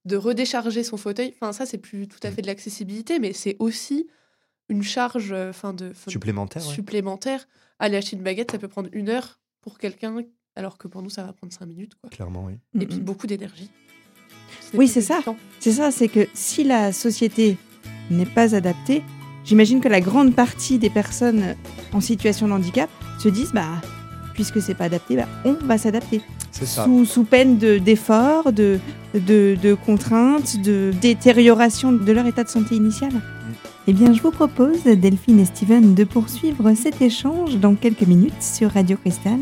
de 0.05 0.15
redécharger 0.15 0.83
son 0.83 0.97
fauteuil. 0.97 1.33
Enfin, 1.35 1.53
ça, 1.53 1.65
c'est 1.65 1.79
plus 1.79 2.07
tout 2.07 2.19
à 2.23 2.29
mm. 2.29 2.33
fait 2.33 2.41
de 2.41 2.47
l'accessibilité, 2.47 3.19
mais 3.19 3.33
c'est 3.33 3.55
aussi 3.59 4.07
une 4.69 4.83
charge 4.83 5.31
enfin 5.31 5.73
de, 5.73 5.93
supplémentaire. 6.07 6.61
supplémentaire. 6.61 7.47
Aller 7.79 7.97
acheter 7.97 8.17
une 8.17 8.23
baguette, 8.23 8.51
ça 8.51 8.57
peut 8.57 8.67
prendre 8.67 8.89
une 8.91 9.07
heure 9.07 9.39
pour 9.61 9.77
quelqu'un, 9.77 10.17
alors 10.55 10.77
que 10.77 10.87
pour 10.87 11.01
nous, 11.01 11.09
ça 11.09 11.23
va 11.23 11.31
prendre 11.31 11.53
cinq 11.53 11.67
minutes. 11.67 11.95
Quoi. 11.95 12.09
Clairement, 12.09 12.45
oui. 12.45 12.53
Et 12.81 12.85
puis 12.85 12.99
beaucoup 12.99 13.27
d'énergie. 13.27 13.69
Oui, 14.73 14.87
c'est 14.87 15.01
ça. 15.01 15.19
C'est 15.59 15.71
ça, 15.71 15.91
c'est 15.91 16.07
que 16.07 16.27
si 16.33 16.63
la 16.63 16.91
société 16.91 17.57
n'est 18.11 18.25
pas 18.25 18.55
adaptée, 18.55 19.03
j'imagine 19.43 19.81
que 19.81 19.87
la 19.89 20.01
grande 20.01 20.33
partie 20.35 20.77
des 20.77 20.89
personnes 20.89 21.55
en 21.93 22.01
situation 22.01 22.47
de 22.47 22.53
handicap 22.53 22.89
se 23.19 23.29
disent 23.29 23.51
bah 23.53 23.81
puisque 24.37 24.61
c'est 24.61 24.75
pas 24.75 24.85
adapté, 24.85 25.15
bah, 25.15 25.27
on 25.45 25.53
va 25.65 25.79
s'adapter. 25.79 26.21
Sous, 26.51 27.05
sous, 27.05 27.23
peine 27.23 27.57
d'efforts, 27.57 28.53
de, 28.53 28.79
de, 29.15 29.57
de, 29.61 29.73
contraintes, 29.73 30.61
de 30.61 30.91
détérioration 31.01 31.91
de 31.91 32.11
leur 32.11 32.25
état 32.27 32.43
de 32.43 32.49
santé 32.49 32.75
initial. 32.75 33.11
Mm. 33.11 33.21
Eh 33.87 33.93
bien, 33.93 34.13
je 34.13 34.21
vous 34.21 34.31
propose, 34.31 34.83
Delphine 34.83 35.39
et 35.39 35.45
Steven, 35.45 35.95
de 35.95 36.03
poursuivre 36.03 36.73
cet 36.75 37.01
échange 37.01 37.57
dans 37.57 37.73
quelques 37.73 38.05
minutes 38.05 38.41
sur 38.41 38.71
Radio 38.71 38.97
Cristal. 38.97 39.39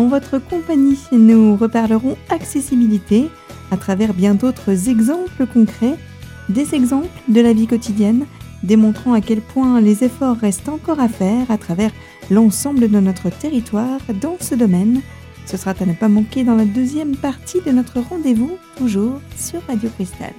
En 0.00 0.06
votre 0.06 0.38
compagnie, 0.38 0.98
nous 1.12 1.56
reparlerons 1.56 2.16
accessibilité, 2.30 3.28
à 3.70 3.76
travers 3.76 4.14
bien 4.14 4.34
d'autres 4.34 4.88
exemples 4.88 5.44
concrets, 5.46 5.98
des 6.48 6.74
exemples 6.74 7.20
de 7.28 7.42
la 7.42 7.52
vie 7.52 7.66
quotidienne, 7.66 8.24
démontrant 8.62 9.12
à 9.12 9.20
quel 9.20 9.42
point 9.42 9.78
les 9.78 10.02
efforts 10.02 10.38
restent 10.38 10.70
encore 10.70 11.00
à 11.00 11.08
faire 11.08 11.50
à 11.50 11.58
travers 11.58 11.90
l'ensemble 12.30 12.90
de 12.90 12.98
notre 12.98 13.28
territoire 13.28 14.00
dans 14.22 14.38
ce 14.40 14.54
domaine. 14.54 15.02
Ce 15.44 15.58
sera 15.58 15.74
à 15.78 15.84
ne 15.84 15.92
pas 15.92 16.08
manquer 16.08 16.44
dans 16.44 16.56
la 16.56 16.64
deuxième 16.64 17.14
partie 17.14 17.60
de 17.60 17.70
notre 17.70 18.00
rendez-vous, 18.00 18.56
toujours 18.78 19.20
sur 19.36 19.60
Radio 19.66 19.90
Cristal. 19.98 20.32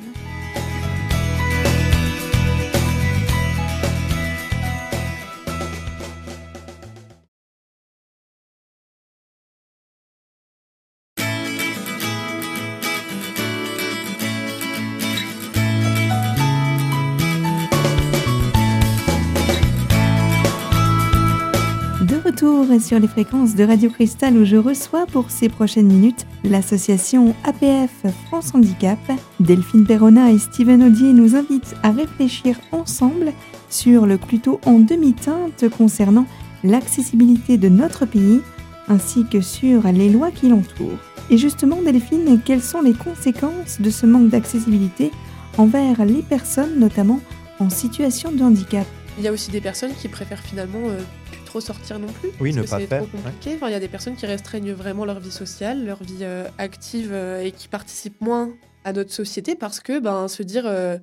Sur 22.37 22.99
les 22.99 23.07
fréquences 23.07 23.55
de 23.55 23.63
Radio 23.63 23.89
Cristal 23.89 24.37
où 24.37 24.45
je 24.45 24.55
reçois 24.55 25.05
pour 25.05 25.29
ces 25.29 25.49
prochaines 25.49 25.87
minutes 25.87 26.25
l'association 26.43 27.35
APF 27.43 28.05
France 28.27 28.53
Handicap. 28.53 28.99
Delphine 29.39 29.85
Perrona 29.85 30.31
et 30.31 30.37
Steven 30.37 30.83
Audier 30.83 31.13
nous 31.13 31.35
invitent 31.35 31.75
à 31.83 31.91
réfléchir 31.91 32.57
ensemble 32.71 33.33
sur 33.69 34.05
le 34.05 34.17
plutôt 34.17 34.59
en 34.65 34.79
demi-teinte 34.79 35.69
concernant 35.77 36.25
l'accessibilité 36.63 37.57
de 37.57 37.69
notre 37.69 38.05
pays 38.05 38.41
ainsi 38.87 39.25
que 39.25 39.41
sur 39.41 39.83
les 39.83 40.09
lois 40.09 40.31
qui 40.31 40.49
l'entourent. 40.49 40.99
Et 41.29 41.37
justement, 41.37 41.81
Delphine, 41.81 42.41
quelles 42.43 42.63
sont 42.63 42.81
les 42.81 42.93
conséquences 42.93 43.81
de 43.81 43.89
ce 43.89 44.05
manque 44.05 44.29
d'accessibilité 44.29 45.11
envers 45.57 46.05
les 46.05 46.21
personnes, 46.21 46.79
notamment 46.79 47.19
en 47.59 47.69
situation 47.69 48.31
de 48.31 48.43
handicap? 48.43 48.87
Il 49.17 49.23
y 49.23 49.27
a 49.27 49.31
aussi 49.31 49.51
des 49.51 49.61
personnes 49.61 49.93
qui 49.93 50.07
préfèrent 50.07 50.41
finalement 50.41 50.87
euh, 50.87 50.99
sortir 51.59 51.99
non 51.99 52.07
plus. 52.07 52.29
Oui, 52.39 52.53
ne 52.53 52.63
pas 52.63 52.79
faire. 52.79 53.01
compliqué. 53.01 53.57
il 53.61 53.71
y 53.71 53.73
a 53.73 53.79
des 53.79 53.87
personnes 53.87 54.15
qui 54.15 54.25
restreignent 54.25 54.71
vraiment 54.71 55.05
leur 55.05 55.19
vie 55.19 55.31
sociale, 55.31 55.85
leur 55.85 56.01
vie 56.03 56.19
euh, 56.21 56.47
active 56.57 57.11
euh, 57.11 57.43
et 57.43 57.51
qui 57.51 57.67
participent 57.67 58.21
moins 58.21 58.51
à 58.83 58.93
notre 58.93 59.11
société 59.11 59.55
parce 59.55 59.79
que 59.79 59.99
ben, 59.99 60.27
se 60.27 60.43
dire 60.43 60.65
euh, 60.65 60.97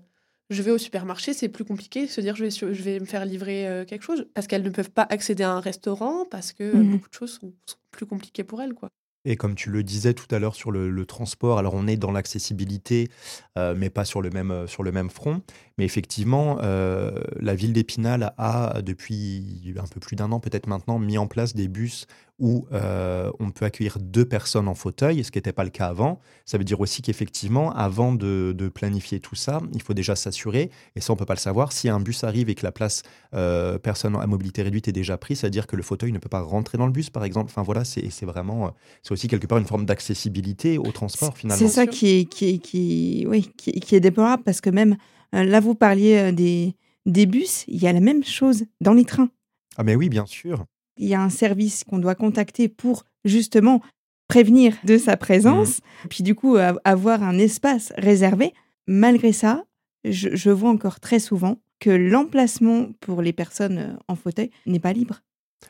je 0.51 0.63
vais 0.63 0.71
au 0.71 0.79
supermarché, 0.79 1.35
c'est 1.35 1.49
plus 1.49 1.65
compliqué. 1.65 2.07
Se 2.07 2.21
dire 2.21 2.35
je 2.37 2.45
vais, 2.45 2.51
je 2.51 2.83
vais 2.83 2.99
me 3.01 3.05
faire 3.05 3.25
livrer 3.27 3.85
quelque 3.87 4.03
chose 4.03 4.27
parce 4.33 4.47
qu'elles 4.47 4.63
ne 4.63 4.71
peuvent 4.71 4.91
pas 4.91 5.07
accéder 5.11 5.43
à 5.43 5.51
un 5.51 5.61
restaurant 5.61 6.25
parce 6.31 6.53
que 6.53 6.75
mmh 6.75 6.91
beaucoup 6.91 7.09
de 7.09 7.15
choses 7.15 7.33
sont, 7.33 7.53
sont, 7.67 7.77
plus 7.91 8.07
compliquées 8.07 8.45
pour 8.45 8.63
elles. 8.63 8.75
quoi. 8.75 8.89
Et 9.25 9.37
comme 9.37 9.55
tu 9.55 9.71
le 9.71 9.83
disais 9.83 10.15
tout 10.15 10.33
à 10.35 10.39
l'heure 10.39 10.55
sur 10.55 10.71
le, 10.71 11.07
transport, 11.07 11.59
alors 11.59 11.75
on 11.75 11.87
est 11.87 11.97
dans 11.97 12.13
l'accessibilité, 12.13 13.09
euh, 13.57 13.75
mais 13.77 13.91
pas 13.91 14.05
sur 14.05 14.23
le 14.23 14.31
même, 14.31 14.51
euh, 14.51 14.67
sur 14.67 14.83
le 14.83 14.93
même 14.93 15.11
front. 15.11 15.43
Mais 15.77 15.85
effectivement, 15.85 16.59
euh, 16.63 17.13
la 17.41 17.55
ville 17.55 17.73
d'Épinal 17.73 18.35
a, 18.39 18.81
depuis 18.83 19.75
un 19.79 19.87
peu 19.87 20.01
plus 20.01 20.17
d'un 20.17 20.33
an 20.33 20.41
peut-être 20.41 20.67
maintenant, 20.67 20.99
mis 20.99 21.19
en 21.19 21.27
place 21.27 21.55
des 21.55 21.69
bus 21.69 22.07
où 22.39 22.67
euh, 22.73 23.31
on 23.41 23.51
peut 23.51 23.65
accueillir 23.65 23.99
deux 24.01 24.25
personnes 24.25 24.69
en 24.69 24.75
fauteuil, 24.75 25.25
ce 25.25 25.31
qui 25.31 25.39
n'était 25.39 25.53
pas 25.53 25.65
le 25.65 25.71
cas 25.71 25.87
avant. 25.87 26.21
Ça 26.45 26.57
veut 26.57 26.65
dire 26.65 26.81
aussi 26.81 27.03
qu'effectivement, 27.03 27.73
avant 27.73 28.13
de, 28.13 28.55
planifier 28.73 29.19
tout 29.19 29.35
ça, 29.35 29.61
il 29.73 29.83
faut 29.83 29.95
déjà 29.95 30.15
s'assurer, 30.15 30.71
et 30.95 31.01
ça 31.01 31.13
on 31.13 31.17
peut 31.17 31.25
pas 31.25 31.35
le 31.35 31.41
savoir, 31.41 31.73
si 31.73 31.89
un 31.89 32.01
bus 32.01 32.23
arrive 32.23 32.49
et 32.49 32.55
que 32.55 32.65
la 32.65 32.71
place 32.71 33.03
euh, 33.35 33.79
personne 33.79 34.15
à 34.17 34.27
mobilité 34.27 34.63
réduite 34.63 34.87
est 34.89 34.93
déjà 34.93 35.17
prise, 35.17 35.41
c'est-à-dire 35.41 35.67
que 35.67 35.75
le 35.75 35.83
fauteuil 35.83 36.13
ne 36.13 36.19
peut 36.19 36.29
pas 36.29 36.41
rentrer 36.41 36.79
dans 36.79 36.87
le 36.87 36.93
bus, 36.93 37.11
par 37.11 37.25
exemple. 37.25 37.51
Enfin 37.51 37.63
voilà, 37.63 37.85
c'est 37.85 38.25
vraiment, 38.25 38.67
euh, 38.67 38.71
c'est 39.03 39.13
aussi 39.13 39.27
quelque 39.27 39.47
part 39.47 39.59
une 39.59 39.67
forme 39.67 39.87
d'accessibilité 39.87 40.79
au 40.79 40.93
transport 40.93 41.37
finalement. 41.37 41.59
C'est 41.59 41.73
ça 41.73 41.87
qui 41.87 42.21
est, 42.21 42.25
qui, 42.27 42.61
qui, 42.61 43.25
oui, 43.27 43.51
qui, 43.57 43.73
qui 43.81 43.97
est 43.97 44.01
déplorable, 44.01 44.43
parce 44.45 44.61
que 44.61 44.71
même 44.71 44.97
là, 45.33 45.61
vous 45.61 45.75
parliez 45.75 46.33
des, 46.33 46.77
des 47.07 47.27
bus, 47.27 47.65
il 47.69 47.83
y 47.83 47.89
a 47.89 47.93
la 47.93 48.01
même 48.01 48.23
chose 48.23 48.65
dans 48.81 48.93
les 48.93 49.05
trains. 49.05 49.31
Ah 49.77 49.83
mais 49.83 49.97
oui, 49.97 50.09
bien 50.09 50.27
sûr. 50.27 50.65
Il 50.99 51.09
y 51.09 51.15
a 51.15 51.23
un 51.23 51.31
service 51.31 51.85
qu'on 51.85 51.99
doit 51.99 52.15
contacter 52.15 52.69
pour 52.69 53.05
justement 53.25 53.81
prévenir 54.29 54.77
de 54.85 54.99
sa 54.99 55.17
présence, 55.17 55.79
mmh. 55.79 56.09
puis 56.11 56.23
du 56.23 56.35
coup 56.35 56.57
avoir 56.85 57.23
un 57.23 57.39
espace 57.39 57.93
réservé. 57.97 58.53
Malgré 58.87 59.33
ça, 59.33 59.65
je, 60.05 60.51
vois 60.51 60.71
encore 60.71 61.01
très 61.01 61.19
souvent 61.19 61.59
que 61.81 61.91
l'emplacement 61.91 62.89
pour 63.01 63.23
les 63.23 63.33
personnes 63.33 63.79
euh, 63.79 63.97
en 64.09 64.17
fauteuil 64.17 64.51
n'est 64.67 64.81
pas 64.81 64.93
libre. 64.93 65.21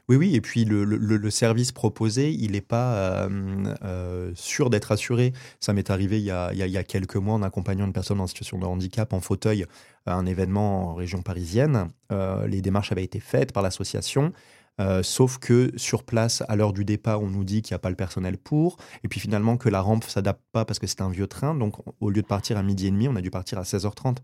Oui, 0.08 0.16
oui, 0.16 0.36
et 0.36 0.42
puis 0.42 0.66
le, 0.66 1.30
service 1.30 1.72
proposé, 1.72 2.30
il 2.30 2.52
n'est 2.52 2.60
pas 2.60 2.94
euh, 2.94 3.74
euh, 3.84 4.32
sûr 4.34 4.68
d'être 4.68 4.92
assuré. 4.92 5.32
Ça 5.60 5.72
m'est 5.72 5.90
arrivé 5.90 6.18
il 6.18 6.24
y, 6.24 6.30
a, 6.30 6.84
quelques 6.84 7.16
mois 7.16 7.34
en 7.34 7.42
accompagnant 7.42 7.86
une 7.86 7.94
personne 7.94 8.20
en 8.20 8.26
situation 8.26 8.58
de 8.58 8.66
handicap 8.66 9.14
en 9.14 9.20
fauteuil 9.20 9.64
à 10.04 10.14
un 10.14 10.26
événement 10.26 10.90
en 10.90 10.94
région 10.94 11.22
parisienne. 11.22 11.88
les 12.10 12.60
démarches 12.60 12.92
avaient 12.92 13.04
été 13.04 13.18
faites 13.18 13.52
par 13.52 13.62
l'association. 13.62 14.32
Euh, 14.80 15.02
sauf 15.02 15.38
que 15.38 15.72
sur 15.76 16.04
place, 16.04 16.42
à 16.48 16.56
l'heure 16.56 16.72
du 16.72 16.84
départ, 16.84 17.22
on 17.22 17.28
nous 17.28 17.44
dit 17.44 17.62
qu'il 17.62 17.74
n'y 17.74 17.76
a 17.76 17.80
pas 17.80 17.90
le 17.90 17.96
personnel 17.96 18.38
pour, 18.38 18.76
et 19.02 19.08
puis 19.08 19.20
finalement 19.20 19.56
que 19.56 19.68
la 19.68 19.80
rampe 19.80 20.04
s'adapte 20.04 20.42
pas 20.52 20.64
parce 20.64 20.78
que 20.78 20.86
c'est 20.86 21.00
un 21.00 21.10
vieux 21.10 21.26
train, 21.26 21.54
donc 21.54 21.76
au 22.00 22.10
lieu 22.10 22.22
de 22.22 22.26
partir 22.26 22.56
à 22.56 22.62
midi 22.62 22.86
et 22.86 22.90
demi, 22.90 23.08
on 23.08 23.16
a 23.16 23.20
dû 23.20 23.30
partir 23.30 23.58
à 23.58 23.62
16h30. 23.62 24.18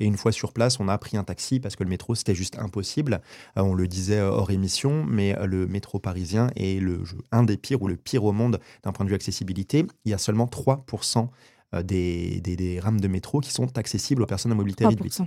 Et 0.00 0.06
une 0.06 0.16
fois 0.16 0.32
sur 0.32 0.52
place, 0.52 0.80
on 0.80 0.88
a 0.88 0.96
pris 0.98 1.16
un 1.16 1.24
taxi 1.24 1.60
parce 1.60 1.76
que 1.76 1.84
le 1.84 1.90
métro, 1.90 2.14
c'était 2.14 2.34
juste 2.34 2.58
impossible. 2.58 3.20
Euh, 3.56 3.62
on 3.62 3.74
le 3.74 3.86
disait 3.86 4.20
hors 4.20 4.50
émission, 4.50 5.04
mais 5.04 5.36
le 5.46 5.66
métro 5.66 5.98
parisien 5.98 6.50
est 6.56 6.80
le, 6.80 7.02
un 7.30 7.42
des 7.42 7.56
pires 7.56 7.82
ou 7.82 7.88
le 7.88 7.96
pire 7.96 8.24
au 8.24 8.32
monde 8.32 8.58
d'un 8.82 8.92
point 8.92 9.04
de 9.04 9.10
vue 9.10 9.14
accessibilité. 9.14 9.86
Il 10.04 10.10
y 10.10 10.14
a 10.14 10.18
seulement 10.18 10.46
3% 10.46 11.28
euh, 11.74 11.82
des, 11.82 12.40
des, 12.40 12.80
rames 12.80 13.00
de 13.00 13.08
métro 13.08 13.40
qui 13.40 13.50
sont 13.50 13.78
accessibles 13.78 14.22
aux 14.22 14.26
personnes 14.26 14.52
à 14.52 14.54
mobilité 14.54 14.86
réduite, 14.86 15.22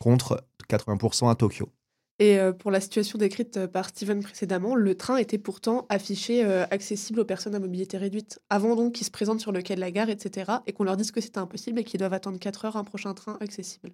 contre 0.00 0.46
80% 0.68 1.30
à 1.30 1.34
Tokyo. 1.34 1.70
Et 2.18 2.38
euh, 2.38 2.52
pour 2.52 2.70
la 2.70 2.80
situation 2.80 3.18
décrite 3.18 3.58
euh, 3.58 3.66
par 3.66 3.90
Steven 3.90 4.22
précédemment, 4.22 4.74
le 4.74 4.94
train 4.94 5.18
était 5.18 5.36
pourtant 5.36 5.86
affiché 5.90 6.44
euh, 6.44 6.64
accessible 6.70 7.20
aux 7.20 7.24
personnes 7.26 7.54
à 7.54 7.58
mobilité 7.58 7.98
réduite, 7.98 8.40
avant 8.48 8.74
donc 8.74 8.94
qu'ils 8.94 9.06
se 9.06 9.10
présentent 9.10 9.40
sur 9.40 9.52
le 9.52 9.60
quai 9.60 9.74
de 9.74 9.80
la 9.80 9.90
gare, 9.90 10.08
etc., 10.08 10.50
et 10.66 10.72
qu'on 10.72 10.84
leur 10.84 10.96
dise 10.96 11.10
que 11.10 11.20
c'était 11.20 11.38
impossible 11.38 11.78
et 11.80 11.84
qu'ils 11.84 11.98
doivent 11.98 12.14
attendre 12.14 12.38
4 12.38 12.64
heures 12.64 12.76
un 12.76 12.84
prochain 12.84 13.12
train 13.12 13.36
accessible. 13.40 13.90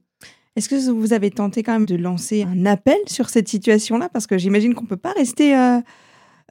Est-ce 0.55 0.69
que 0.69 0.91
vous 0.91 1.13
avez 1.13 1.31
tenté 1.31 1.63
quand 1.63 1.73
même 1.73 1.87
de 1.87 1.97
lancer 1.97 2.45
un 2.45 2.65
appel 2.67 2.99
sur 3.07 3.29
cette 3.29 3.49
situation-là? 3.49 4.09
Parce 4.09 4.27
que 4.27 4.39
j'imagine 4.39 4.75
qu'on 4.75 4.85
ne 4.85 4.89
peut 4.89 4.97
pas 4.97 5.13
rester 5.13 5.55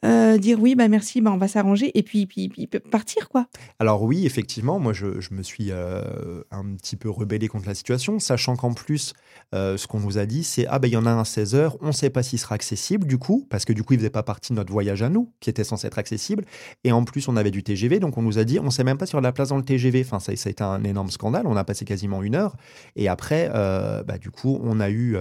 euh, 0.04 0.40
dire 0.40 0.60
oui, 0.60 0.74
bah 0.74 0.88
merci, 0.88 1.22
bah 1.22 1.32
on 1.32 1.38
va 1.38 1.48
s'arranger 1.48 1.92
et 1.98 2.02
puis, 2.02 2.26
puis, 2.26 2.50
puis, 2.50 2.66
partir 2.66 3.30
quoi. 3.30 3.46
Alors 3.78 4.02
oui, 4.02 4.26
effectivement, 4.26 4.80
moi 4.80 4.94
je, 4.94 5.20
je 5.22 5.34
me 5.36 5.44
suis 5.44 5.68
euh, 5.70 6.42
un 6.50 6.76
petit 6.76 6.96
peu 6.96 7.10
rebellé 7.10 7.48
contre 7.48 7.68
la 7.68 7.76
situation, 7.76 8.18
sachant 8.18 8.56
qu'en 8.56 8.74
plus, 8.74 9.14
euh, 9.54 9.78
ce 9.78 9.88
qu'on 9.88 10.00
nous 10.00 10.18
a 10.18 10.26
dit, 10.26 10.44
c'est 10.44 10.66
ah 10.68 10.80
ben 10.80 10.88
il 10.88 10.94
y 10.94 10.98
en 10.98 11.06
a 11.06 11.12
un 11.12 11.20
à 11.20 11.24
16h, 11.24 11.76
on 11.82 11.88
ne 11.88 11.92
sait 11.92 12.10
pas 12.10 12.24
s'il 12.24 12.40
sera 12.40 12.56
accessible 12.56 13.06
du 13.06 13.18
coup, 13.18 13.48
parce 13.50 13.66
que 13.66 13.74
du 13.74 13.84
coup 13.84 13.94
il 13.94 14.00
faisait 14.00 14.10
pas 14.10 14.24
partie 14.24 14.54
de 14.54 14.58
notre 14.58 14.72
voyage 14.72 15.02
à 15.02 15.10
nous, 15.10 15.32
qui 15.40 15.50
était 15.50 15.64
censé 15.64 15.88
être 15.88 15.98
accessible, 15.98 16.46
et 16.84 16.92
en 16.92 17.04
plus 17.04 17.28
on 17.28 17.36
avait 17.36 17.52
du 17.52 17.64
TGV, 17.64 18.00
donc 18.00 18.18
on 18.18 18.22
nous 18.22 18.40
a 18.40 18.44
dit 18.44 18.60
on 18.60 18.66
ne 18.66 18.70
sait 18.70 18.84
même 18.84 18.98
pas 18.98 19.06
sur 19.06 19.22
la 19.22 19.32
place 19.32 19.50
dans 19.50 19.58
le 19.58 19.64
TGV. 19.64 20.04
Enfin 20.06 20.20
ça, 20.20 20.32
a 20.32 20.50
été 20.50 20.64
un 20.64 20.84
énorme 20.84 21.12
scandale, 21.12 21.48
on 21.48 21.56
a 21.58 21.64
passé 21.64 21.86
quasiment 21.86 22.24
une 22.24 22.36
heure, 22.36 22.56
et 22.96 23.08
après, 23.08 23.50
bah, 23.50 24.18
du 24.20 24.32
coup 24.32 24.60
on 24.64 24.80
a 24.80 24.90
eu 24.90 25.18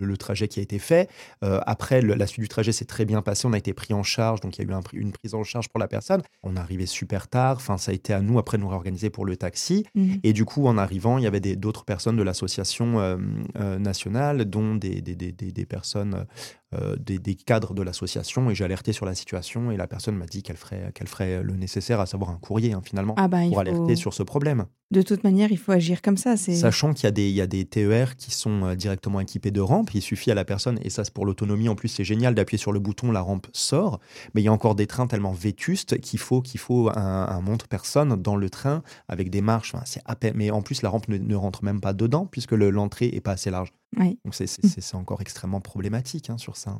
le 0.00 0.16
trajet 0.16 0.48
qui 0.48 0.60
a 0.60 0.62
été 0.62 0.78
fait. 0.78 1.08
Euh, 1.42 1.60
après, 1.66 2.00
la 2.00 2.26
suite 2.26 2.40
du 2.40 2.48
trajet 2.48 2.72
s'est 2.72 2.84
très 2.84 3.04
bien 3.04 3.22
passé. 3.22 3.46
On 3.46 3.52
a 3.52 3.58
été 3.58 3.72
pris 3.72 3.94
en 3.94 4.02
charge, 4.02 4.40
donc 4.40 4.58
il 4.58 4.62
y 4.62 4.72
a 4.72 4.76
eu 4.92 5.00
une 5.00 5.12
prise 5.12 5.34
en 5.34 5.44
charge 5.44 5.68
pour 5.68 5.80
la 5.80 5.88
personne. 5.88 6.22
On 6.42 6.56
est 6.56 6.60
arrivé 6.60 6.86
super 6.86 7.28
tard. 7.28 7.56
Enfin, 7.56 7.78
ça 7.78 7.90
a 7.90 7.94
été 7.94 8.12
à 8.12 8.20
nous 8.20 8.38
après 8.38 8.58
de 8.58 8.62
nous 8.62 8.68
réorganiser 8.68 9.10
pour 9.10 9.24
le 9.24 9.36
taxi. 9.36 9.84
Mhm. 9.94 10.20
Et 10.22 10.32
du 10.32 10.44
coup, 10.44 10.66
en 10.66 10.78
arrivant, 10.78 11.18
il 11.18 11.24
y 11.24 11.26
avait 11.26 11.40
d'autres 11.40 11.84
personnes 11.84 12.16
de 12.16 12.22
l'association 12.22 13.00
euh, 13.00 13.16
euh, 13.56 13.78
nationale, 13.78 14.44
dont 14.44 14.74
des, 14.74 15.00
des, 15.00 15.14
des, 15.14 15.32
des 15.32 15.66
personnes 15.66 16.26
euh, 16.74 16.96
des, 16.96 17.34
cadres 17.34 17.72
de 17.72 17.82
l'association 17.82 18.50
et 18.50 18.54
j'ai 18.54 18.64
alerté 18.64 18.92
sur 18.92 19.06
la 19.06 19.14
situation 19.14 19.70
et 19.70 19.76
la 19.76 19.86
personne 19.86 20.16
m'a 20.16 20.26
dit 20.26 20.42
qu'elle 20.42 20.58
ferait, 20.58 20.92
qu'elle 20.94 21.06
ferait 21.08 21.42
le 21.42 21.56
nécessaire, 21.56 21.98
à 21.98 22.06
savoir 22.06 22.30
un 22.30 22.36
courrier 22.36 22.74
hein, 22.74 22.82
finalement, 22.84 23.14
ah 23.16 23.26
bah, 23.26 23.38
pour 23.48 23.60
alerter 23.60 23.96
sur 23.96 24.12
ce 24.12 24.22
problème. 24.22 24.66
De 24.90 25.02
toute 25.02 25.22
manière, 25.22 25.52
il 25.52 25.58
faut 25.58 25.72
agir 25.72 26.00
comme 26.00 26.16
ça. 26.16 26.38
Sachant 26.38 26.94
qu'il 26.94 27.04
y 27.04 27.06
a, 27.08 27.10
des, 27.10 27.28
il 27.28 27.34
y 27.34 27.42
a 27.42 27.46
des 27.46 27.66
TER 27.66 28.16
qui 28.16 28.30
sont 28.30 28.64
euh, 28.64 28.74
directement 28.74 29.20
équipés 29.20 29.50
de 29.50 29.60
rampes, 29.60 29.90
il 29.94 30.00
suffit 30.00 30.30
à 30.30 30.34
la 30.34 30.46
personne, 30.46 30.78
et 30.82 30.88
ça 30.88 31.04
c'est 31.04 31.12
pour 31.12 31.26
l'autonomie 31.26 31.68
en 31.68 31.74
plus 31.74 31.88
c'est 31.88 32.04
génial 32.04 32.34
d'appuyer 32.34 32.58
sur 32.58 32.72
le 32.72 32.80
bouton, 32.80 33.12
la 33.12 33.20
rampe 33.20 33.48
sort, 33.52 34.00
mais 34.34 34.40
il 34.40 34.44
y 34.44 34.48
a 34.48 34.52
encore 34.52 34.74
des 34.74 34.86
trains 34.86 35.06
tellement 35.06 35.32
vétustes 35.32 36.00
qu'il 36.00 36.18
faut, 36.18 36.40
qu'il 36.40 36.60
faut 36.60 36.90
un, 36.94 37.40
montre-personne 37.42 38.16
dans 38.16 38.36
le 38.36 38.48
train 38.48 38.82
avec 39.08 39.28
des 39.28 39.42
marches, 39.42 39.74
c'est 39.84 40.02
à 40.06 40.16
peine, 40.16 40.32
mais 40.36 40.50
en 40.50 40.62
plus 40.62 40.80
la 40.80 40.88
rampe 40.88 41.08
ne, 41.08 41.34
rentre 41.34 41.64
même 41.64 41.80
pas 41.80 41.92
dedans 41.92 42.26
puisque 42.26 42.52
l'entrée 42.52 43.10
est 43.12 43.20
pas 43.20 43.32
assez 43.32 43.50
large. 43.50 43.72
Oui. 43.96 44.18
Donc 44.24 44.34
c'est 44.34 44.94
encore 44.94 45.20
extrêmement 45.20 45.60
problématique 45.60 46.30
hein, 46.30 46.38
sur 46.38 46.56
ça. 46.56 46.78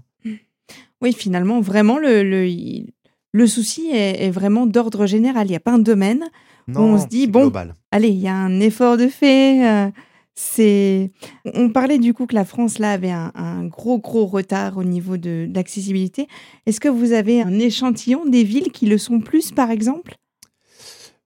Oui, 1.00 1.12
finalement, 1.12 1.60
vraiment, 1.60 1.98
le, 1.98 2.22
le, 2.22 2.84
le 3.32 3.46
souci 3.46 3.88
est, 3.92 4.30
vraiment 4.30 4.66
d'ordre 4.66 5.06
général. 5.06 5.46
Il 5.46 5.50
n'y 5.50 5.56
a 5.56 5.60
pas 5.60 5.72
un 5.72 5.78
domaine 5.78 6.24
où 6.68 6.78
on 6.78 6.98
se 6.98 7.06
dit, 7.06 7.26
bon, 7.26 7.50
allez, 7.90 8.08
il 8.08 8.18
y 8.18 8.28
a 8.28 8.34
un 8.34 8.60
effort 8.60 8.96
de 8.96 9.08
fait. 9.08 9.66
Euh, 9.66 9.90
c'est, 10.34 11.10
on 11.54 11.70
parlait 11.70 11.98
du 11.98 12.14
coup 12.14 12.26
que 12.26 12.34
la 12.34 12.44
France 12.44 12.78
là 12.78 12.92
avait 12.92 13.10
un, 13.10 13.32
un 13.34 13.64
gros 13.64 13.98
gros 13.98 14.26
retard 14.26 14.76
au 14.76 14.84
niveau 14.84 15.16
de 15.16 15.48
l'accessibilité. 15.52 16.28
Est-ce 16.66 16.78
que 16.78 16.88
vous 16.88 17.12
avez 17.12 17.42
un 17.42 17.58
échantillon 17.58 18.26
des 18.26 18.44
villes 18.44 18.70
qui 18.70 18.86
le 18.86 18.98
sont 18.98 19.20
plus, 19.20 19.50
par 19.50 19.70
exemple? 19.70 20.16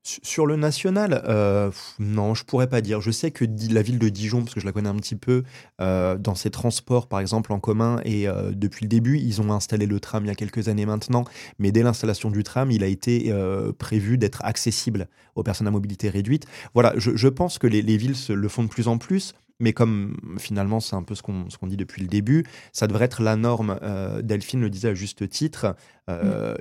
Sur 0.05 0.47
le 0.47 0.57
national, 0.57 1.23
euh, 1.29 1.71
non, 2.01 2.35
je 2.35 2.45
pourrais 2.45 2.69
pas 2.69 2.81
dire. 2.81 3.01
Je 3.01 3.13
sais 3.13 3.31
que 3.31 3.45
la 3.71 3.83
ville 3.83 4.01
de 4.01 4.09
Dijon, 4.09 4.41
parce 4.41 4.55
que 4.55 4.61
je 4.61 4.67
la 4.67 4.73
connais 4.73 4.89
un 4.89 4.97
petit 4.97 5.15
peu, 5.15 5.45
euh, 5.81 6.19
dans 6.19 6.35
ses 6.35 6.51
transports, 6.51 7.07
par 7.07 7.21
exemple, 7.21 7.53
en 7.53 7.61
commun, 7.61 8.01
et 8.05 8.27
euh, 8.27 8.51
depuis 8.53 8.85
le 8.85 8.89
début, 8.89 9.19
ils 9.19 9.41
ont 9.41 9.53
installé 9.53 9.87
le 9.87 10.01
tram 10.01 10.25
il 10.25 10.29
y 10.29 10.31
a 10.31 10.35
quelques 10.35 10.67
années 10.69 10.87
maintenant, 10.87 11.25
mais 11.61 11.71
dès 11.71 11.85
l'installation 11.85 12.33
du 12.33 12.43
tram, 12.43 12.73
il 12.73 12.83
a 12.83 12.89
été 12.89 13.33
prévu 13.79 14.19
d'être 14.19 14.45
accessible 14.45 15.09
aux 15.35 15.43
personnes 15.43 15.69
à 15.69 15.71
mobilité 15.71 16.09
réduite. 16.09 16.47
Voilà, 16.75 16.95
je, 16.97 17.29
pense 17.29 17.59
que 17.59 17.67
les, 17.67 17.97
villes 17.97 18.17
se, 18.17 18.33
le 18.33 18.49
font 18.49 18.65
de 18.65 18.69
plus 18.69 18.89
en 18.89 18.99
plus. 18.99 19.35
Mais 19.61 19.73
comme 19.73 20.17
finalement, 20.39 20.81
c'est 20.81 20.97
un 20.97 21.05
peu 21.05 21.15
ce 21.15 21.23
qu'on 21.23 21.67
dit 21.67 21.77
depuis 21.77 22.03
le 22.03 22.09
début, 22.09 22.45
ça 22.73 22.89
devrait 22.89 23.05
être 23.05 23.23
la 23.23 23.37
norme. 23.37 23.79
Delphine 24.23 24.61
le 24.61 24.71
disait 24.71 24.89
à 24.89 24.95
juste 24.95 25.29
titre. 25.29 25.77
Mm 26.09 26.55